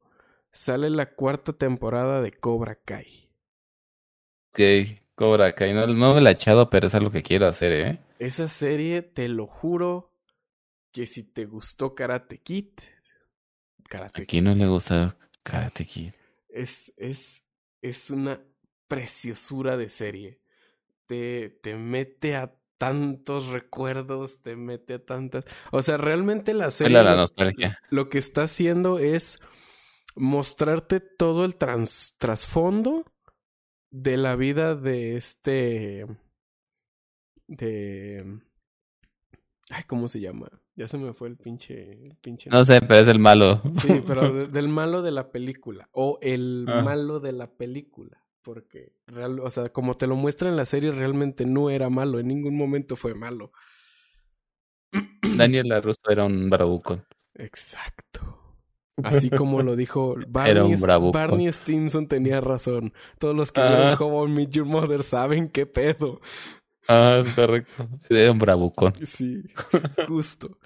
[0.52, 3.30] Sale la cuarta temporada de Cobra Kai.
[4.52, 4.60] Ok,
[5.16, 5.74] Cobra Kai.
[5.74, 8.00] No, no me la he echado, pero es algo que quiero hacer, ¿eh?
[8.20, 10.12] Esa serie, te lo juro,
[10.92, 12.70] que si te gustó Karate Kid.
[13.88, 16.12] Karate ¿A quién no le gusta Karate Kid?
[16.50, 17.44] es, es,
[17.82, 18.42] es una
[18.88, 20.42] preciosura de serie.
[21.08, 25.46] Te, te mete a tantos recuerdos, te mete a tantas...
[25.72, 27.80] O sea, realmente la serie la lo, nostalgia.
[27.90, 29.40] lo que está haciendo es
[30.16, 33.04] mostrarte todo el trans- trasfondo
[33.90, 36.06] de la vida de este...
[37.48, 38.40] De...
[39.70, 40.48] Ay, ¿cómo se llama?
[40.76, 41.92] Ya se me fue el pinche...
[42.08, 43.62] El pinche No sé, pero es el malo.
[43.82, 45.90] Sí, pero de- del malo de la película.
[45.94, 46.82] O el Ah.
[46.84, 48.24] malo de la película.
[48.48, 52.18] Porque, real, o sea, como te lo muestra en la serie, realmente no era malo.
[52.18, 53.52] En ningún momento fue malo.
[55.38, 57.06] Daniel LaRusso era un bravucón.
[57.36, 58.40] Exacto.
[59.04, 60.76] Así como lo dijo Barney.
[61.12, 62.94] Barney Stinson tenía razón.
[63.20, 63.68] Todos los que Ah.
[63.68, 66.22] vieron How I Met Your Mother saben qué pedo.
[66.88, 67.90] Ah, es correcto.
[68.10, 68.94] Era un bravucón.
[69.06, 69.44] Sí,
[70.08, 70.58] justo.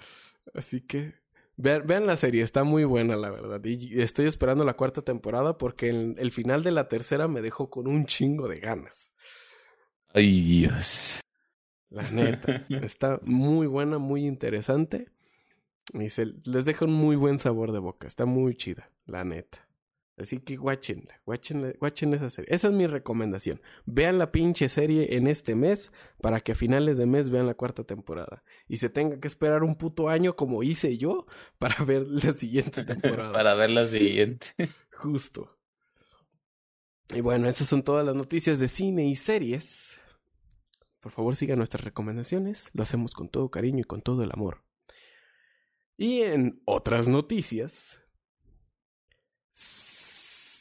[0.54, 1.14] Así que
[1.62, 3.64] vean, vean la serie, está muy buena la verdad.
[3.64, 7.70] Y estoy esperando la cuarta temporada porque el, el final de la tercera me dejó
[7.70, 9.12] con un chingo de ganas.
[10.12, 11.20] Ay, Dios.
[11.88, 12.64] La neta.
[12.82, 15.08] está muy buena, muy interesante.
[15.94, 18.06] Y se, les deja un muy buen sabor de boca.
[18.06, 19.66] Está muy chida, la neta.
[20.18, 22.54] Así que guáchenla, guáchenla, guachen esa serie.
[22.54, 23.62] Esa es mi recomendación.
[23.86, 25.90] Vean la pinche serie en este mes
[26.20, 28.44] para que a finales de mes vean la cuarta temporada.
[28.68, 31.26] Y se tenga que esperar un puto año como hice yo
[31.58, 33.32] para ver la siguiente temporada.
[33.32, 34.46] Para ver la siguiente.
[34.92, 35.58] Justo.
[37.14, 39.98] Y bueno, esas son todas las noticias de cine y series.
[41.00, 42.70] Por favor, sigan nuestras recomendaciones.
[42.74, 44.62] Lo hacemos con todo cariño y con todo el amor.
[45.96, 48.00] Y en otras noticias.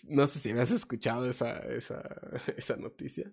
[0.08, 2.02] No sé si me has escuchado esa, esa,
[2.58, 3.32] esa noticia.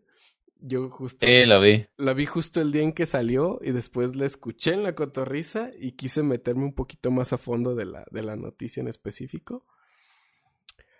[0.60, 1.86] Yo justo Sí, lo vi.
[1.98, 5.70] la vi justo el día en que salió y después la escuché en la cotorriza
[5.78, 9.64] y quise meterme un poquito más a fondo de la, de la noticia en específico.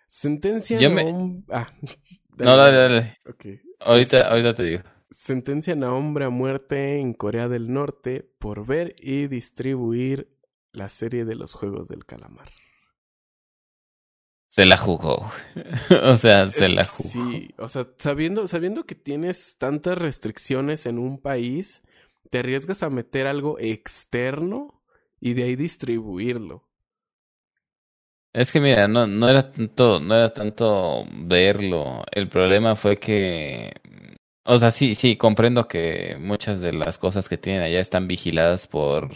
[0.09, 1.45] Sentencia Yo a me- un...
[1.51, 1.73] Ah,
[2.39, 3.19] No, dale, dale.
[3.81, 4.83] Ahorita, ahorita te digo.
[5.11, 10.29] sentencian a hombre a muerte en Corea del Norte por ver y distribuir
[10.71, 12.49] la serie de los Juegos del Calamar.
[14.49, 15.31] Se la jugó.
[16.03, 17.11] o sea, se la jugó.
[17.11, 21.83] Sí, o sea, sabiendo, sabiendo que tienes tantas restricciones en un país,
[22.31, 24.83] te arriesgas a meter algo externo
[25.21, 26.67] y de ahí distribuirlo.
[28.33, 32.05] Es que mira, no, no era tanto, no era tanto verlo.
[32.13, 33.73] El problema fue que
[34.51, 38.67] o sea, sí, sí, comprendo que muchas de las cosas que tienen allá están vigiladas
[38.67, 39.11] por,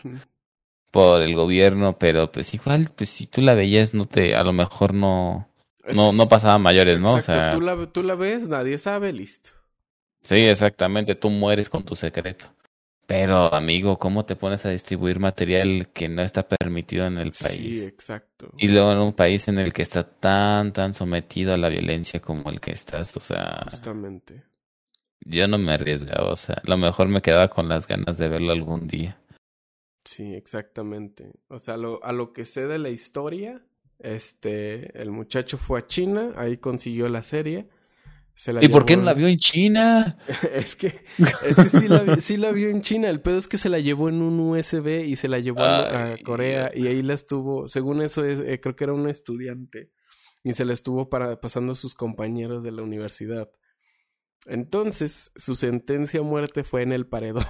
[0.93, 4.53] por el gobierno, pero pues igual, pues si tú la veías, no te, a lo
[4.53, 5.49] mejor no,
[5.93, 7.14] no, no pasaba mayores, ¿no?
[7.14, 9.51] o sea, tú la, tú la ves, nadie sabe, listo.
[10.20, 12.45] Sí, exactamente, tú mueres con tu secreto.
[13.07, 17.80] Pero, amigo, ¿cómo te pones a distribuir material que no está permitido en el país?
[17.80, 18.53] Sí, exacto.
[18.57, 22.20] Y luego en un país en el que está tan, tan sometido a la violencia
[22.20, 23.62] como el que estás, o sea...
[23.64, 24.45] Justamente
[25.24, 28.28] yo no me arriesgaba, o sea, a lo mejor me quedaba con las ganas de
[28.28, 29.18] verlo algún día.
[30.12, 31.32] Sí, exactamente.
[31.48, 33.64] O sea, lo, a lo que sé de la historia,
[33.98, 37.70] este, el muchacho fue a China, ahí consiguió la serie.
[38.34, 40.18] Se la ¿Y por qué no la vio en China?
[40.52, 40.88] es que,
[41.46, 43.08] es que sí, la, sí, la, vio en China.
[43.08, 46.18] El pedo es que se la llevó en un USB y se la llevó a,
[46.22, 49.92] Corea y ahí la estuvo, según eso es, eh, creo que era un estudiante
[50.44, 53.50] y se la estuvo para, pasando a sus compañeros de la universidad.
[54.44, 57.46] Entonces, su sentencia a muerte fue en el paredón.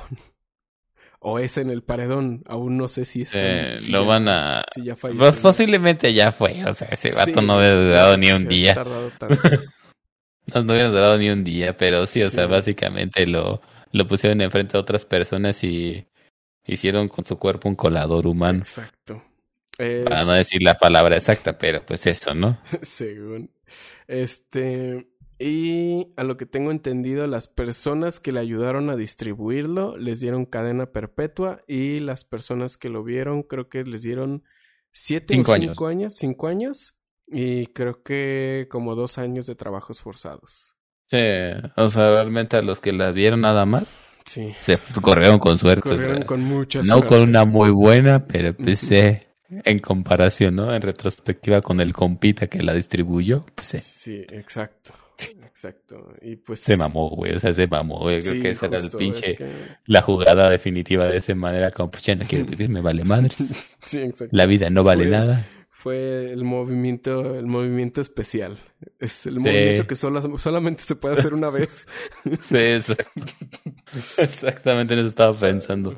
[1.23, 2.43] O es en el paredón.
[2.47, 3.39] Aún no sé si está.
[3.41, 4.65] Eh, lo van a.
[4.75, 6.65] Si ya pues posiblemente ya fue.
[6.65, 8.75] O sea, ese vato no había durado ni un día.
[10.55, 13.61] no, no había durado ni un día, pero sí, o sea, básicamente lo,
[13.93, 16.07] lo pusieron enfrente a otras personas y
[16.67, 18.59] hicieron con su cuerpo un colador humano.
[18.59, 19.23] Exacto.
[19.77, 22.61] Para no decir la palabra exacta, pero pues eso, ¿no?
[22.83, 23.51] Según.
[24.07, 25.09] Este.
[25.45, 30.45] Y a lo que tengo entendido, las personas que le ayudaron a distribuirlo les dieron
[30.47, 34.45] cadena perpetua y las personas que lo vieron creo que les dieron
[34.93, 36.15] siete o cinco años.
[36.15, 40.77] cinco años y creo que como dos años de trabajos forzados.
[41.07, 41.19] Sí,
[41.77, 44.01] o sea, realmente a los que la vieron nada más.
[44.25, 44.55] Sí.
[44.63, 45.91] Se corrieron con suerte.
[45.91, 50.73] Corrieron con mucha No con una muy buena, pero pues en comparación, ¿no?
[50.73, 54.95] En retrospectiva con el compita que la distribuyó, pues Sí, exacto.
[55.63, 56.13] Exacto.
[56.21, 56.59] Y pues.
[56.59, 57.37] Se mamó, güey.
[57.37, 58.21] O sea, se mamó, güey.
[58.21, 59.39] Creo que esa era el pinche.
[59.87, 63.31] La jugada definitiva de esa manera, como pues ya no quiero vivir, me vale madre.
[63.83, 64.37] sí, exacto.
[64.37, 65.47] La vida no vale nada.
[65.71, 68.59] Fue el movimiento, el movimiento especial.
[68.99, 71.87] Es el movimiento que solo, solamente se puede hacer una vez.
[72.43, 73.21] sí, exacto.
[74.19, 75.95] Exactamente en eso estaba pensando.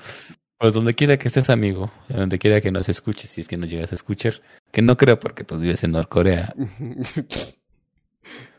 [0.59, 3.71] Pues donde quiera que estés, amigo, donde quiera que nos escuches, si es que nos
[3.71, 4.35] llegas a escuchar,
[4.71, 6.55] que no creo porque pues vives en Norcorea.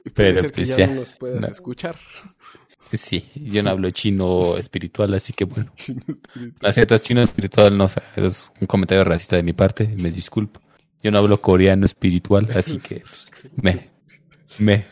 [0.13, 1.97] Pero ser que pues ya, no nos puedas escuchar.
[2.93, 5.73] Sí, yo no hablo chino espiritual, así que bueno.
[5.77, 10.61] Chino chino espiritual, no, o sea, es un comentario racista de mi parte, me disculpo.
[11.01, 13.81] Yo no hablo coreano espiritual, así que pues, me,
[14.59, 14.85] me,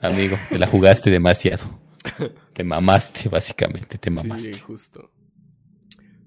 [0.00, 1.80] amigo, te la jugaste demasiado.
[2.52, 4.54] Te mamaste, básicamente, te mamaste.
[4.54, 5.12] Sí, justo.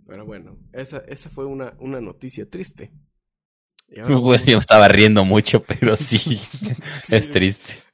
[0.08, 2.92] Pero bueno, esa, esa fue una, una noticia triste.
[3.90, 6.40] Yo estaba riendo mucho, pero sí,
[7.10, 7.86] es triste.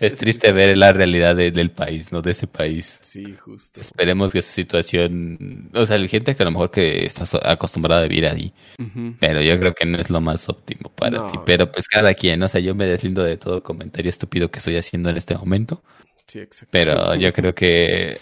[0.00, 2.20] Es, triste ver la realidad del país, ¿no?
[2.20, 2.98] De ese país.
[3.00, 3.80] Sí, justo.
[3.80, 8.02] Esperemos que su situación, o sea, hay gente que a lo mejor que está acostumbrada
[8.02, 8.52] a vivir ahí,
[9.18, 11.38] pero yo creo que no es lo más óptimo para ti.
[11.46, 14.76] Pero pues cada quien, o sea, yo me deslindo de todo comentario estúpido que estoy
[14.76, 15.82] haciendo en este momento.
[16.26, 16.70] Sí, exacto.
[16.70, 18.18] Pero yo creo que,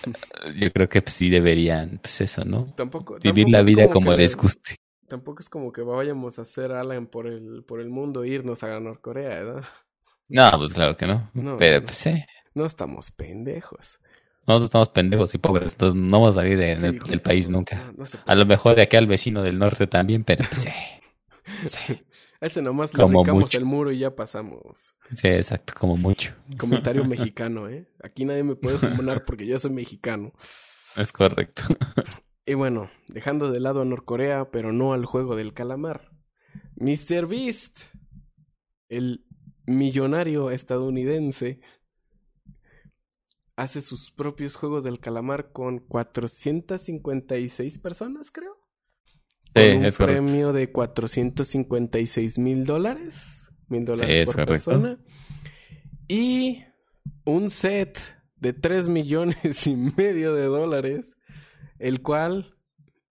[0.57, 2.72] yo creo que pues, sí deberían, pues eso, ¿no?
[2.76, 3.18] Tampoco.
[3.20, 4.76] Vivir la vida como les guste
[5.12, 8.62] tampoco es como que vayamos a hacer Alan por el, por el mundo e irnos
[8.62, 9.64] a Norcorea, ¿verdad?
[10.26, 11.30] No, pues claro que no.
[11.58, 12.24] Pero pues sí.
[12.54, 14.00] No estamos pendejos.
[14.46, 17.92] Nosotros estamos pendejos y pobres, entonces no vamos a salir del país nunca.
[18.24, 22.00] a lo mejor de aquí al vecino del norte también, pero pues sí.
[22.40, 24.94] Ese nomás le ubicamos el muro y ya pasamos.
[25.12, 26.34] Sí, exacto, como mucho.
[26.56, 27.86] Comentario mexicano, ¿eh?
[28.02, 30.32] Aquí nadie me puede fumonar porque yo soy mexicano.
[30.96, 31.64] Es correcto.
[32.45, 36.11] Y bueno, dejando de lado a Norcorea, pero no al juego del calamar.
[36.76, 37.28] Mr.
[37.28, 37.82] Beast,
[38.88, 39.24] el
[39.66, 41.61] millonario estadounidense,
[43.57, 48.57] hace sus propios juegos del calamar con 456 personas, creo.
[49.55, 53.53] Sí, con un premio de 456 mil dólares.
[53.68, 54.99] Mil dólares por persona.
[56.09, 56.64] Y
[57.24, 57.99] un set
[58.36, 61.16] de 3 millones y medio de dólares
[61.83, 62.57] el cual,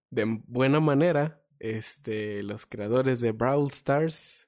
[0.10, 4.48] de buena manera, este, los creadores de Brawl Stars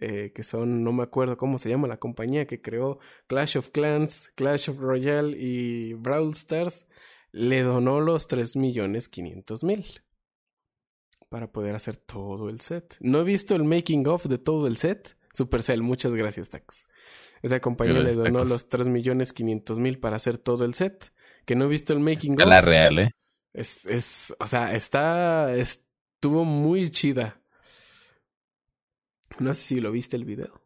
[0.00, 3.70] eh, que son, no me acuerdo cómo se llama la compañía que creó Clash of
[3.70, 6.86] Clans, Clash of Royale y Brawl Stars,
[7.32, 9.84] le donó los 3 millones 500 mil
[11.28, 12.96] para poder hacer todo el set.
[13.00, 15.16] No he visto el making of de todo el set.
[15.34, 16.88] Supercell, muchas gracias, Tax.
[17.42, 21.12] Esa compañía le donó los 3 millones 500 mil para hacer todo el set.
[21.44, 22.46] Que no he visto el making of.
[22.46, 23.10] La real, ¿eh?
[23.52, 27.40] Es, es, o sea, está, estuvo muy chida.
[29.38, 30.62] No sé si lo viste el video.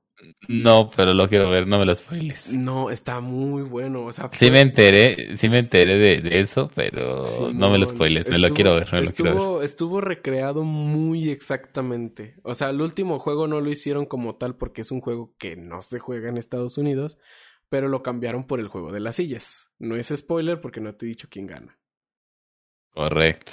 [0.48, 2.52] No, pero lo quiero ver, no me lo spoiles.
[2.52, 4.04] No, está muy bueno.
[4.04, 8.28] O sea, Sí me enteré, sí me enteré de, eso, pero no, me lo spoiles,
[8.28, 9.64] me lo quiero ver, me estuvo, lo quiero ver.
[9.64, 12.36] Estuvo recreado muy exactamente.
[12.42, 15.56] O sea, el último juego no lo hicieron como tal porque es un juego que
[15.56, 17.18] no se juega en Estados Unidos,
[17.68, 19.72] pero lo cambiaron por el juego de las sillas.
[19.78, 21.78] No es spoiler porque no te he dicho quién gana.
[22.92, 23.52] Correcto.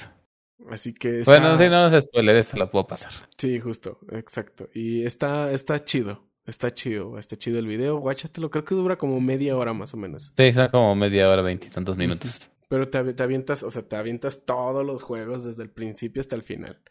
[0.70, 3.12] Así que Bueno, si no es spoiler, eso lo puedo pasar.
[3.38, 4.70] Sí, justo, exacto.
[4.74, 6.30] Y está, está chido.
[6.46, 7.98] Está chido, está chido el video.
[8.00, 10.34] Guáchatelo, creo que dura como media hora más o menos.
[10.36, 12.50] Sí, está como media hora, veintitantos minutos.
[12.68, 16.36] Pero te, te, avientas, o sea, te avientas todos los juegos desde el principio hasta
[16.36, 16.82] el final.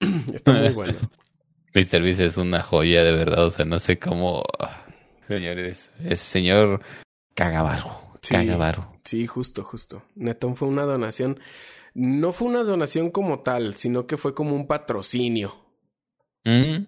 [0.34, 0.98] está muy bueno.
[1.74, 2.02] Mr.
[2.02, 4.44] Beast es una joya de verdad, o sea, no sé cómo.
[5.28, 6.80] Señores, es señor
[7.34, 8.05] Cagavaro.
[8.22, 8.34] Sí.
[9.04, 10.02] Sí, justo, justo.
[10.14, 11.40] Netón fue una donación.
[11.94, 15.54] No fue una donación como tal, sino que fue como un patrocinio.
[16.44, 16.86] Mm.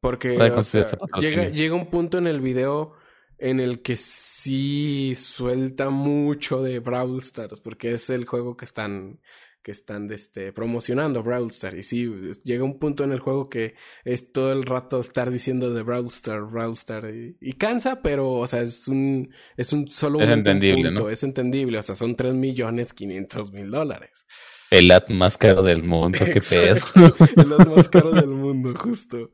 [0.00, 0.86] Porque o sea,
[1.20, 2.94] llega, llega un punto en el video
[3.38, 9.20] en el que sí suelta mucho de Brawl Stars, porque es el juego que están
[9.62, 11.76] que están este, promocionando Brawl Stars.
[11.78, 12.10] Y sí,
[12.44, 16.06] llega un punto en el juego que es todo el rato estar diciendo de Brawl
[16.06, 17.14] Stars, Brawl Stars.
[17.40, 21.08] Y, cansa, pero, o sea, es un, es un solo es entendible, ¿no?
[21.08, 24.26] Es entendible, o sea, son 3 millones 500 mil dólares.
[24.70, 26.84] El ad más caro del mundo, qué pedo.
[27.36, 29.30] el ad más caro del mundo, justo.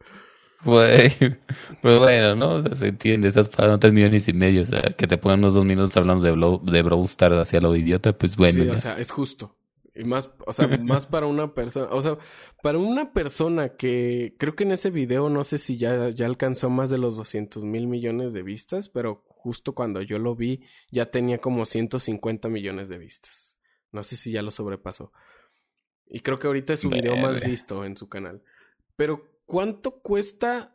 [0.64, 1.12] Güey,
[1.80, 2.54] pues bueno, ¿no?
[2.54, 5.38] O sea, se entiende, estás pagando tres millones y medio, o sea, que te pongan
[5.38, 8.64] unos dos minutos hablando de, de Brawl Stars hacia lo idiota, pues bueno.
[8.64, 9.57] Sí, o sea, es justo.
[9.98, 12.18] Y más, o sea, más para una persona, o sea,
[12.62, 16.70] para una persona que creo que en ese video no sé si ya, ya alcanzó
[16.70, 21.10] más de los 200 mil millones de vistas, pero justo cuando yo lo vi ya
[21.10, 23.58] tenía como 150 millones de vistas.
[23.90, 25.12] No sé si ya lo sobrepasó.
[26.06, 28.40] Y creo que ahorita es su video más visto en su canal.
[28.94, 30.70] Pero ¿cuánto cuesta,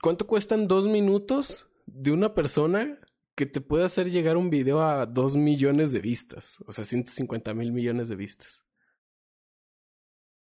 [0.00, 3.00] cuánto cuestan dos minutos de una persona
[3.34, 6.62] que te puede hacer llegar un video a dos millones de vistas?
[6.66, 8.67] O sea, 150 mil millones de vistas.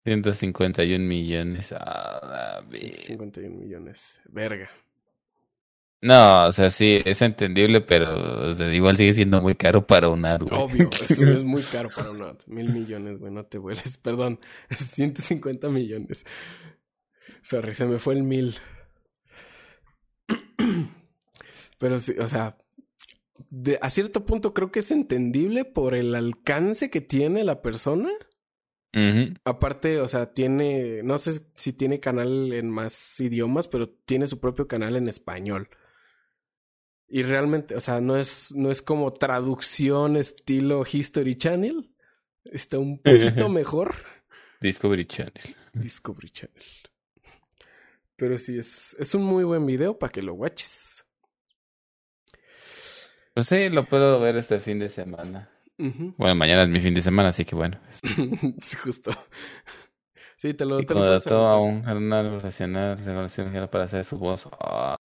[0.05, 1.73] 151 millones.
[1.73, 4.21] Ah, 151 millones.
[4.29, 4.69] Verga.
[6.03, 10.43] No, o sea, sí, es entendible, pero igual sigue siendo muy caro para un ad,
[10.51, 12.39] Obvio, eso es muy caro para un ad.
[12.49, 13.99] Mil millones, güey, no te vueles.
[14.03, 14.41] Perdón,
[14.71, 16.27] 150 millones.
[17.43, 18.57] Sorry, se me fue el mil.
[21.79, 22.59] Pero sí, o sea,
[23.51, 28.11] de, a cierto punto creo que es entendible por el alcance que tiene la persona.
[29.45, 34.39] Aparte, o sea, tiene, no sé si tiene canal en más idiomas, pero tiene su
[34.39, 35.71] propio canal en español.
[37.09, 41.91] Y realmente, o sea, no es, no es como traducción estilo History Channel.
[42.45, 43.95] Está un poquito mejor.
[44.61, 45.57] Discovery Channel.
[45.73, 46.65] Discovery Channel.
[48.17, 51.05] Pero sí, es, es un muy buen video para que lo watches.
[53.35, 55.52] Pues sí, lo puedo ver este fin de semana.
[55.79, 57.79] Bueno, mañana es mi fin de semana, así que bueno.
[58.59, 59.11] sí, justo.
[60.37, 62.99] Sí, te lo y te lo a un canal profesional
[63.71, 64.49] para hacer su voz.
[64.61, 64.97] Ah,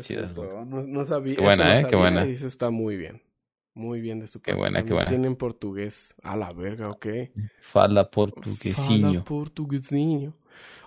[0.00, 0.26] chido.
[0.66, 1.36] No, no, sabía.
[1.36, 1.86] Qué buena, ¿eh?
[1.88, 2.24] qué buena.
[2.24, 3.22] Eso está muy bien.
[3.74, 5.08] Muy bien de su Qué buena, qué buena.
[5.08, 6.14] Tienen portugués.
[6.22, 7.06] A la verga, ok.
[7.60, 9.08] Fala portuguesinho.
[9.08, 10.34] Fala portuguesinho.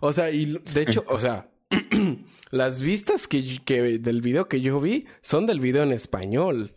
[0.02, 1.50] O sea, y de hecho, o sea,
[2.52, 6.76] las vistas que, que, del video que yo vi son del video en español.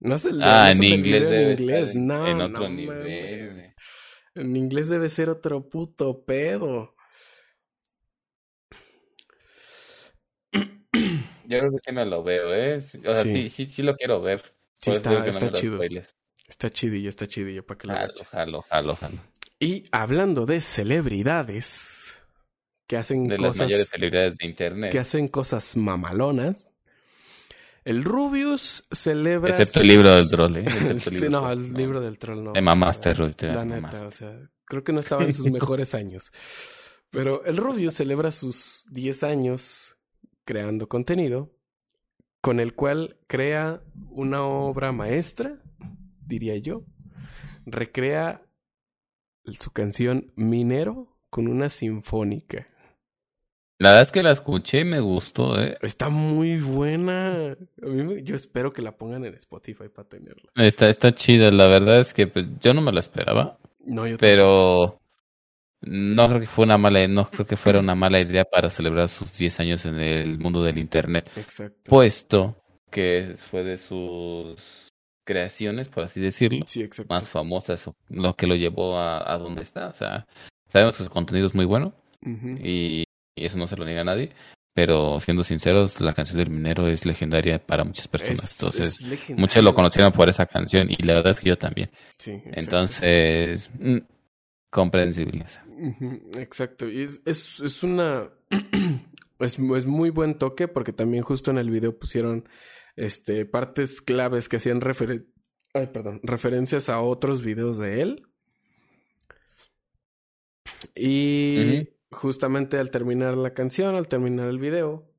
[0.00, 1.30] No es el ah, en inglés.
[1.30, 1.94] en inglés.
[1.94, 3.74] no, en otro nivel.
[4.34, 6.94] En inglés debe ser otro puto pedo.
[11.50, 12.76] Yo creo que sí me lo veo, ¿eh?
[12.76, 12.80] O
[13.14, 14.42] sea, sí, sí, sí, lo quiero ver.
[14.80, 15.80] Sí, está, está chido.
[16.48, 19.18] Está chidillo, está chidillo para que lo jalo, jalo, jalo, jalo.
[19.60, 22.18] Y hablando de celebridades
[22.86, 24.92] que hacen de cosas, las mayores celebridades de internet.
[24.92, 26.72] Que hacen cosas mamalonas.
[27.84, 29.50] El Rubius celebra.
[29.50, 30.66] Excepto el libro del troll, ¿eh?
[30.98, 32.52] sí, no, el libro del troll no.
[32.52, 33.42] Te mamaste, Rubius.
[33.42, 36.32] La neta, o sea, creo que no estaba en sus mejores años.
[37.10, 39.96] Pero el Rubius celebra sus 10 años
[40.44, 41.50] creando contenido,
[42.40, 45.60] con el cual crea una obra maestra,
[46.24, 46.84] diría yo.
[47.66, 48.42] Recrea
[49.58, 52.69] su canción Minero con una sinfónica.
[53.80, 55.78] La verdad es que la escuché y me gustó, ¿eh?
[55.80, 57.52] Está muy buena.
[57.82, 60.50] A mí me- yo espero que la pongan en Spotify para tenerla.
[60.54, 64.18] Está, está chida, la verdad es que pues, yo no me lo esperaba, No, yo
[64.18, 65.00] pero
[65.80, 69.08] no creo que fue una mala, no creo que fuera una mala idea para celebrar
[69.08, 71.30] sus 10 años en el mundo del internet.
[71.36, 71.80] Exacto.
[71.90, 72.56] puesto
[72.90, 74.88] que fue de sus
[75.24, 77.14] creaciones, por así decirlo, Sí, exacto.
[77.14, 80.26] más famosas, lo que lo llevó a, a donde está, o sea,
[80.68, 81.94] sabemos que su contenido es muy bueno
[82.26, 82.58] Ujú.
[82.62, 83.04] y,
[83.40, 84.30] y eso no se lo niega a nadie.
[84.72, 88.44] Pero siendo sinceros, la canción del minero es legendaria para muchas personas.
[88.44, 89.30] Es- Entonces, es.
[89.36, 91.90] Muchos lo conocieron por esa canción y la verdad es que yo también.
[92.18, 92.40] Sí.
[92.52, 93.98] Entonces, mm,
[94.70, 95.44] comprensible.
[96.38, 96.88] Exacto.
[96.88, 98.30] Y es, es, es una.
[99.40, 102.48] es, es muy buen toque porque también justo en el video pusieron
[102.94, 105.26] este, partes claves que hacían referen-
[105.74, 108.26] Ay, perdón, referencias a otros videos de él.
[110.94, 115.10] Y justamente al terminar la canción, al terminar el video,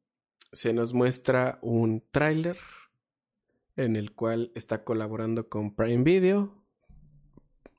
[0.52, 2.58] se nos muestra un tráiler
[3.78, 6.64] en el cual está colaborando con Prime Video,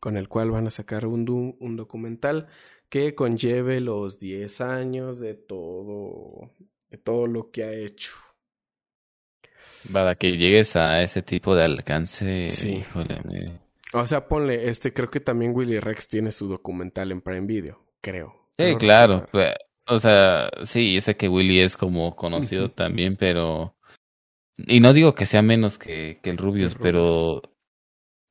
[0.01, 2.49] con el cual van a sacar un, du- un documental
[2.89, 6.51] que conlleve los 10 años de todo,
[6.91, 8.13] de todo lo que ha hecho.
[9.93, 12.77] Para que llegues a ese tipo de alcance, Sí.
[12.79, 13.61] híjole, me-
[13.95, 17.85] O sea, ponle, este, creo que también Willy Rex tiene su documental en Prime Video,
[18.01, 18.42] creo.
[18.59, 19.27] Sí, claro.
[19.87, 23.77] o sea, sí, yo sé que Willy es como conocido también, pero...
[24.59, 26.83] Y no digo que sea menos que, que el Rubius, Rubius.
[26.83, 27.43] pero...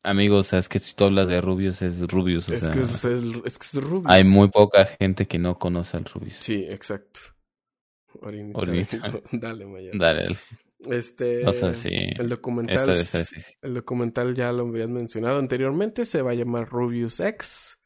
[0.03, 2.71] Amigos, o sea, es que si tú hablas de Rubius, es Rubius, o Es, sea...
[2.71, 4.11] que es, es, es que es Rubius.
[4.11, 6.37] Hay muy poca gente que no conoce al Rubius.
[6.39, 7.19] Sí, exacto.
[8.21, 8.59] Orinita.
[8.59, 8.97] Orinita.
[9.31, 9.91] Dale, Maya.
[9.93, 10.35] Dale,
[10.89, 11.45] Este.
[11.47, 11.91] o sea, sí.
[12.17, 12.93] El documental.
[13.61, 16.03] El documental ya lo habían mencionado anteriormente.
[16.05, 17.77] Se va a llamar Rubius X.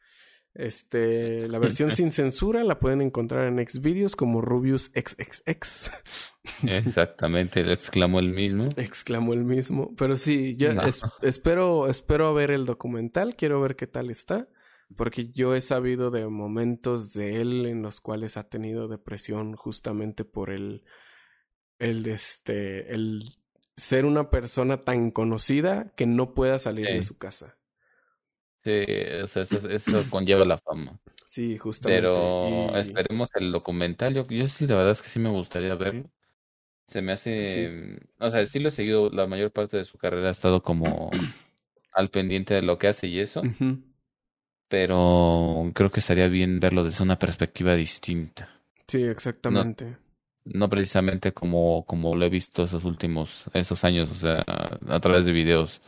[0.58, 5.90] Este, la versión sin censura la pueden encontrar en Xvideos como Rubius XXX.
[6.66, 8.68] Exactamente, lo exclamó el mismo.
[8.76, 9.94] Exclamó el mismo.
[9.96, 10.82] Pero sí, ya No.
[10.82, 13.36] es- espero, espero ver el documental.
[13.36, 14.48] Quiero ver qué tal está.
[14.96, 20.24] Porque yo he sabido de momentos de él en los cuales ha tenido depresión justamente
[20.24, 20.84] por el,
[21.80, 23.24] el, este, el
[23.76, 27.58] ser una persona tan conocida que no pueda salir de su casa.
[28.66, 30.98] Sí, sea, eso, eso conlleva la fama.
[31.26, 32.00] Sí, justamente.
[32.00, 34.14] Pero Y- esperemos el documental.
[34.14, 36.10] Yo, yo sí, la verdad es que sí me gustaría verlo.
[36.88, 37.98] Se me hace.
[38.18, 39.08] O sea, sí lo he seguido.
[39.10, 41.10] La mayor parte de su carrera ha estado como
[41.92, 43.42] al pendiente de lo que hace y eso.
[44.68, 48.50] Pero creo que estaría bien verlo desde una perspectiva distinta.
[48.88, 49.84] Sí, exactamente.
[49.84, 50.05] No
[50.70, 54.44] precisamente como, como lo he visto esos últimos, esos años, o sea,
[54.88, 55.82] a través de videos.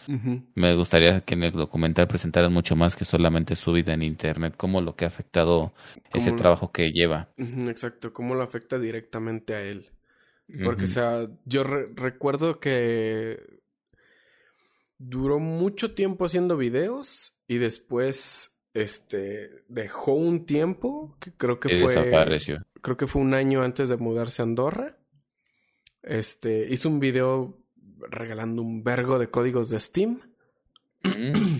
[0.55, 4.55] Me gustaría que en el documental presentaran mucho más que solamente su vida en internet,
[4.57, 5.73] como lo que ha afectado
[6.13, 7.29] ese trabajo que lleva.
[7.37, 9.91] Exacto, cómo lo afecta directamente a él.
[10.63, 13.61] Porque, o sea, yo re- recuerdo que
[14.99, 21.71] duró mucho tiempo haciendo videos y después, este, dejó un tiempo, que creo que Y
[21.71, 22.59] fue, desapareció.
[22.83, 24.97] Creo que fue un año antes de mudarse a Andorra.
[26.03, 27.59] Este, hizo un video
[28.11, 30.21] regalando un vergo de códigos de Steam.
[31.03, 31.57] Mm,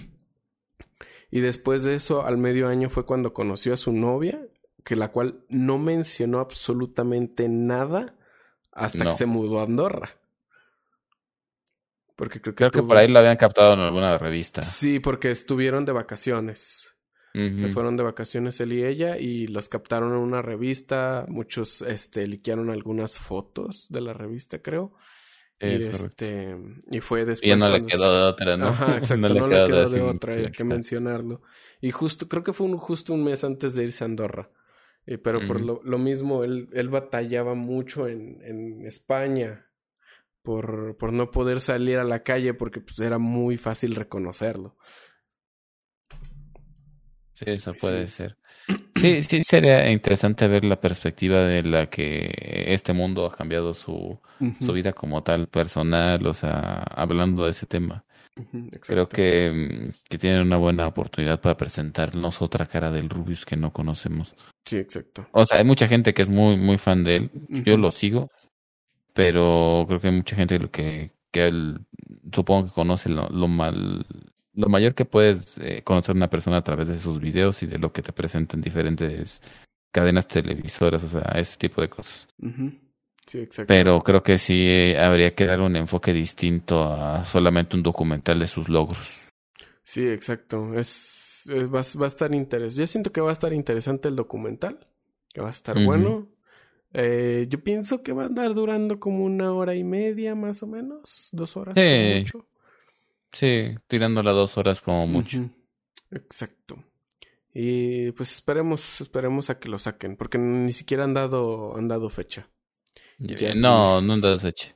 [1.31, 4.41] Y después de eso, al medio año fue cuando conoció a su novia,
[4.85, 8.15] que la cual no mencionó absolutamente nada
[8.73, 9.11] hasta No.
[9.11, 10.17] que se mudó a Andorra.
[12.17, 14.63] Porque creo que, Creo que por ahí lo habían captado en alguna revista.
[14.63, 16.95] Sí, porque estuvieron de vacaciones.
[17.57, 21.25] Se fueron de vacaciones él y ella y los captaron en una revista.
[21.29, 24.95] Muchos, este, liquearon algunas fotos de la revista, creo.
[25.61, 26.57] Y Es este,
[26.91, 27.47] y fue después.
[27.47, 28.69] Y ya no le quedó de otra, ¿no?
[28.69, 31.43] Ajá, exacto, no, le quedó quedó de otra, hay que mencionarlo.
[31.81, 34.51] Y justo, creo que fue un, justo un mes antes de irse a Andorra.
[35.07, 39.69] Eh, pero por lo, lo mismo, él, él batallaba mucho en, en España
[40.43, 44.77] por, por no poder salir a la calle porque pues, era muy fácil reconocerlo.
[47.39, 48.37] Sí, eso puede ser.
[48.97, 54.19] Sí, sí, sería interesante ver la perspectiva de la que este mundo ha cambiado su,
[54.61, 58.05] su vida como tal, personal, o sea, hablando de ese tema.
[58.81, 63.57] Creo que, mm, que tienen una buena oportunidad para presentarnos otra cara del Rubius que
[63.57, 64.35] no conocemos.
[64.65, 65.29] Sí, exacto.
[65.33, 67.31] O sea, hay mucha gente que es muy, muy fan de él.
[67.49, 68.31] Yo lo sigo,
[69.15, 71.87] pero creo que hay mucha gente que, que él,
[72.33, 74.07] supongo que conoce lo, lo mal,
[74.59, 77.79] lo mayor que puedes eh, conocer una persona a través de sus videos y de
[77.79, 79.41] lo que te presentan diferentes
[79.93, 82.27] cadenas televisoras, o sea, ese tipo de cosas.
[83.27, 83.67] Sí, exacto.
[83.73, 88.41] Pero creo que sí eh, habría que dar un enfoque distinto a solamente un documental
[88.41, 89.29] de sus logros.
[89.85, 90.75] Sí, exacto.
[90.77, 92.81] Es, eh, va, va a estar interesante.
[92.81, 94.87] Yo siento que va a estar interesante el documental,
[95.33, 96.27] que va a estar bueno.
[96.93, 100.67] Eh, yo pienso que va a andar durando como una hora y media más o
[100.67, 102.21] menos, dos horas Sí.
[102.21, 102.47] mucho.
[103.33, 105.39] Sí, tirando las dos horas como mucho.
[106.11, 106.83] Exacto.
[107.55, 112.09] Y pues esperemos, esperemos a que lo saquen, porque ni siquiera han dado, han dado
[112.09, 112.49] fecha.
[113.19, 114.69] Ya- no, no lo hecho.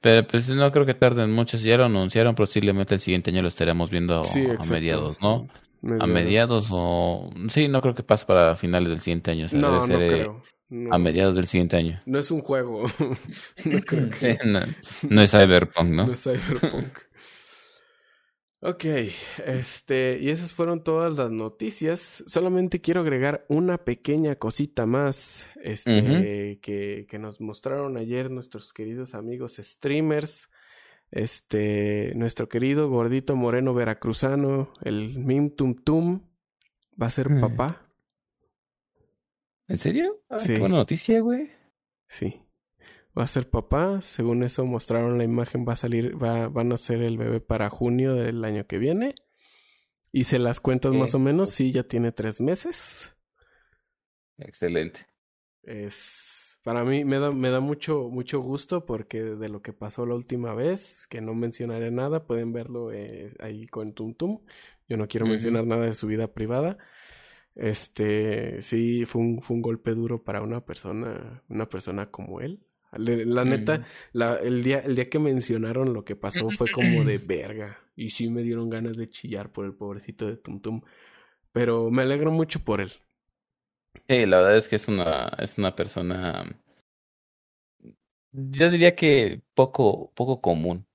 [0.00, 1.58] Pero pues no creo que tarden mucho.
[1.58, 5.48] Si ya lo anunciaron, posiblemente el siguiente año lo estaremos viendo Sí, a mediados, ¿no?
[6.00, 6.68] A Mediados.
[6.70, 7.30] o...
[7.48, 9.46] Sí, no creo que pase para finales del siguiente año.
[9.46, 10.42] o sea, No, no eh, creo.
[10.70, 11.96] No, A mediados del siguiente año.
[12.06, 12.84] no es un juego.
[13.64, 14.60] no creo que no,
[15.08, 16.06] no es Cyberpunk, ¿no?
[16.06, 16.98] no es Cyberpunk.
[18.60, 18.84] Ok,
[19.46, 22.24] este, y esas fueron todas las noticias.
[22.26, 29.14] Solamente quiero agregar una pequeña cosita más, este, que, que nos mostraron ayer nuestros queridos
[29.14, 30.50] amigos streamers.
[31.12, 36.28] Este, nuestro querido gordito moreno veracruzano, el Mim Tum Tum,
[37.00, 37.40] va a ser Mm.
[37.40, 37.88] papá.
[39.68, 40.20] ¿En serio?
[40.28, 40.52] Ay, Sí.
[40.54, 41.48] Qué buena noticia, güey.
[42.08, 42.42] Sí.
[43.18, 44.00] Va a ser papá.
[44.02, 47.70] Según eso mostraron la imagen, va a salir, va, van a ser el bebé para
[47.70, 49.14] junio del año que viene.
[50.12, 51.50] Hice las cuentas más o menos.
[51.50, 53.16] Sí, ya tiene tres meses.
[54.38, 55.06] Excelente.
[55.62, 60.04] Es para mí me da, me da mucho, mucho gusto porque de lo que pasó
[60.04, 64.40] la última vez, que no mencionaré nada, pueden verlo eh, ahí con Tum Tum.
[64.86, 66.76] Yo no quiero mencionar nada de su vida privada.
[67.54, 72.60] Este, sí, fue un, fue un golpe duro para una persona, una persona como él.
[72.92, 73.84] La neta, Mm.
[74.12, 77.78] la, el día, el día que mencionaron lo que pasó fue como de verga.
[77.96, 80.80] Y sí me dieron ganas de chillar por el pobrecito de Tum Tum.
[81.52, 82.92] Pero me alegro mucho por él.
[84.08, 86.44] Sí, la verdad es que es una, es una persona,
[88.32, 90.86] yo diría que poco, poco común.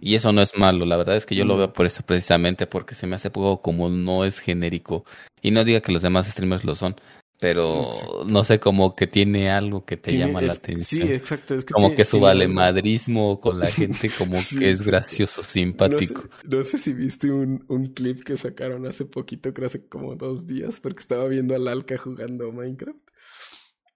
[0.00, 1.58] Y eso no es malo, la verdad es que yo lo No.
[1.58, 5.04] veo por eso precisamente, porque se me hace poco común, no es genérico.
[5.42, 6.96] Y no diga que los demás streamers lo son,
[7.42, 8.24] pero Exacto.
[8.24, 11.08] no sé, como que tiene algo que te Tiene- llama la atención.
[11.08, 11.56] Sí, exacto.
[11.56, 13.66] Es que como tiene- que su tiene valemadrismo con la
[14.06, 16.22] gente como Sí, que es gracioso, No sé, simpático.
[16.44, 20.46] no sé si viste un, un clip que sacaron hace poquito, creo hace como dos
[20.46, 22.96] días, porque estaba viendo al Alca jugando Minecraft.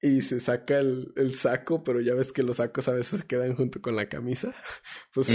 [0.06, 3.26] Y se saca el, el saco, pero ya ves que los sacos a veces se
[3.26, 4.54] quedan junto con la camisa.
[5.12, 5.26] Pues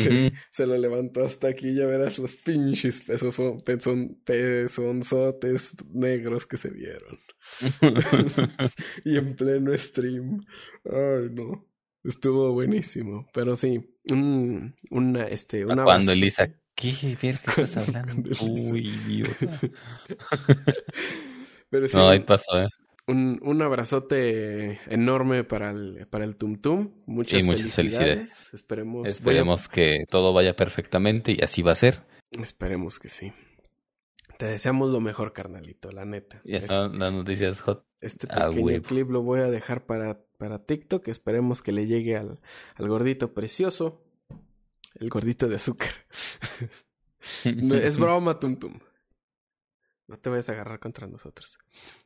[0.51, 6.69] se, lo levantó hasta aquí, ya verás los pinches pesos, pezon, pezonzotes negros que se
[6.69, 7.17] vieron.
[9.03, 10.45] y en pleno stream.
[10.85, 11.67] Ay, no.
[12.03, 13.27] Estuvo buenísimo.
[13.33, 18.29] Pero sí, un, una, este, una Cuando Elisa, ¿qué verga estás hablando?
[18.39, 19.59] Uy, idiota.
[21.69, 22.69] Pero sí, No, ahí pasó, eh.
[23.07, 26.91] Un, un abrazote enorme para el, para el Tum Tum.
[27.05, 28.53] Muchas, Y muchas felicidades.
[28.53, 29.09] Esperemos.
[29.09, 32.03] Esperemos que todo vaya perfectamente y así va a ser.
[32.31, 33.33] esperemos que sí.
[34.37, 36.41] Te deseamos lo mejor, carnalito, la neta.
[36.43, 37.85] Ya están las noticias hot.
[37.99, 41.07] Este A pequeño clip lo voy a dejar para, para TikTok.
[41.07, 42.39] Esperemos que le llegue al,
[42.75, 44.03] al gordito precioso.
[44.95, 45.91] El gordito de azúcar.
[47.43, 48.79] Es broma, Tum Tum.
[50.11, 51.57] No te vayas a agarrar contra nosotros.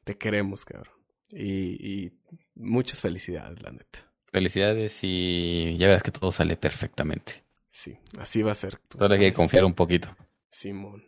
[0.03, 0.93] Te queremos, cabrón.
[1.29, 2.11] Y, y
[2.53, 4.07] muchas felicidades, la neta.
[4.31, 7.43] Felicidades y ya verás que todo sale perfectamente.
[7.67, 8.79] Sí, así va a ser.
[8.95, 10.15] Solo hay que confiar un poquito.
[10.51, 11.03] Simón.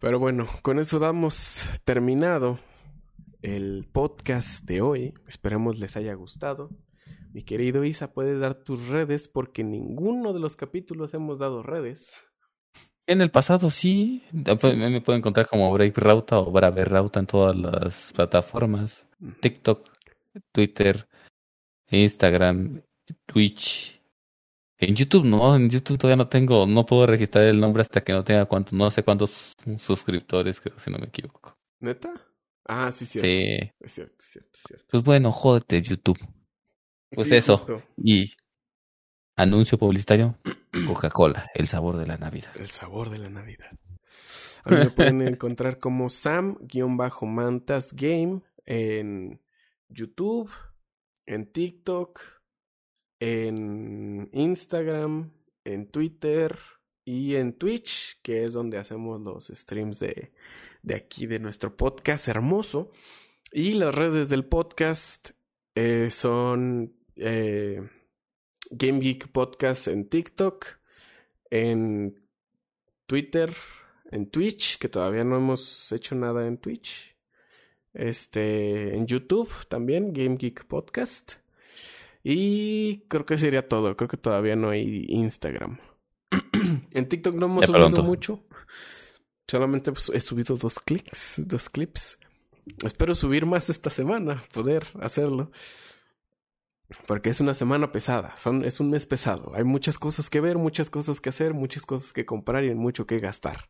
[0.00, 2.58] Pero bueno, con eso damos terminado
[3.40, 5.14] el podcast de hoy.
[5.28, 6.70] Esperemos les haya gustado.
[7.32, 12.24] Mi querido Isa, puedes dar tus redes porque ninguno de los capítulos hemos dado redes.
[13.10, 17.26] En el pasado sí, Después me pueden encontrar como Brave Rauta o Brave Rauta en
[17.26, 19.04] todas las plataformas.
[19.40, 19.84] TikTok,
[20.52, 21.08] Twitter,
[21.88, 22.82] Instagram,
[23.26, 24.00] Twitch.
[24.78, 28.12] En YouTube no, en YouTube todavía no tengo, no puedo registrar el nombre hasta que
[28.12, 31.58] no tenga cuánto, no sé cuántos suscriptores, creo, si no me equivoco.
[31.80, 32.12] ¿Neta?
[32.64, 33.26] Ah, sí, cierto.
[33.28, 34.86] Sí, Es cierto, es cierto, cierto.
[34.88, 36.18] pues bueno, jódete YouTube.
[37.10, 37.56] Pues Sí, eso.
[37.56, 37.82] justo.
[37.96, 38.32] Y
[39.40, 40.36] anuncio publicitario,
[40.86, 42.50] Coca-Cola, el sabor de la Navidad.
[42.56, 43.70] El sabor de la Navidad.
[44.64, 49.40] A mí me pueden encontrar como Sam-Mantas Game en
[49.88, 50.50] YouTube,
[51.26, 52.20] en TikTok,
[53.18, 55.32] en Instagram,
[55.64, 56.58] en Twitter
[57.04, 60.32] y en Twitch, que es donde hacemos los streams de,
[60.82, 62.92] de aquí de nuestro podcast hermoso.
[63.52, 65.30] Y las redes del podcast
[65.74, 67.82] eh, son eh,
[68.70, 70.66] Game Geek Podcast en TikTok,
[71.50, 72.20] en
[73.06, 73.54] Twitter,
[74.10, 77.16] en Twitch, que todavía no hemos hecho nada en Twitch.
[77.92, 81.34] Este, en YouTube también, Game Geek Podcast.
[82.22, 83.96] Y creo que sería todo.
[83.96, 85.78] Creo que todavía no hay Instagram.
[86.92, 88.44] en TikTok no hemos subido mucho.
[89.48, 92.18] Solamente pues, he subido dos clics, dos clips.
[92.84, 95.50] Espero subir más esta semana, poder hacerlo.
[97.06, 99.52] Porque es una semana pesada, son, es un mes pesado.
[99.54, 103.06] Hay muchas cosas que ver, muchas cosas que hacer, muchas cosas que comprar y mucho
[103.06, 103.68] que gastar.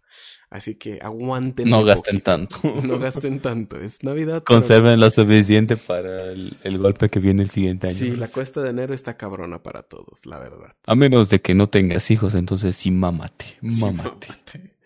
[0.48, 1.68] Así que aguanten.
[1.68, 2.56] No gasten tanto.
[2.82, 3.80] No gasten tanto.
[3.80, 4.42] Es Navidad.
[4.42, 7.98] Conserven lo suficiente para el, el, golpe que viene el siguiente año.
[7.98, 10.74] Sí, la cuesta de enero está cabrona para todos, la verdad.
[10.86, 13.46] A menos de que no tengas hijos, entonces sí, mámate.
[13.60, 14.26] Mámate.
[14.26, 14.80] Sí, mámate.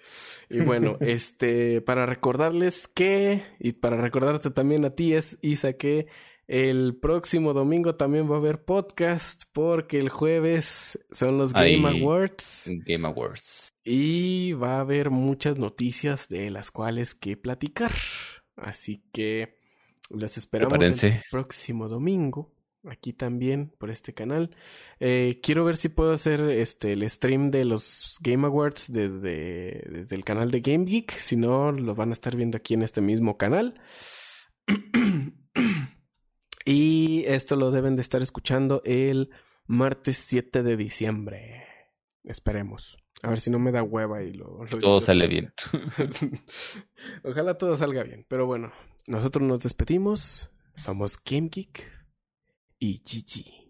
[0.51, 6.07] Y bueno, este, para recordarles que, y para recordarte también a ti, es Isa, que
[6.47, 12.71] el próximo domingo también va a haber podcast porque el jueves son los Game Awards.
[12.85, 13.71] Game Awards.
[13.83, 17.93] Y va a haber muchas noticias de las cuales que platicar.
[18.57, 19.59] Así que
[20.11, 22.53] las esperamos el próximo domingo.
[22.87, 24.55] Aquí también por este canal.
[25.01, 30.15] Eh, quiero ver si puedo hacer este el stream de los Game Awards desde, desde
[30.15, 31.11] el canal de Game Geek.
[31.13, 33.81] Si no, lo van a estar viendo aquí en este mismo canal.
[36.65, 39.31] Y esto lo deben de estar escuchando el
[39.67, 41.67] martes 7 de diciembre.
[42.23, 42.97] Esperemos.
[43.23, 44.61] A ver si no me da hueva y lo...
[44.81, 45.53] todo sale bien.
[47.25, 48.27] Ojalá todo salga bien.
[48.29, 48.73] Pero bueno,
[49.07, 50.51] nosotros nos despedimos.
[50.77, 51.91] Somos Game Geek
[52.79, 53.64] y GG.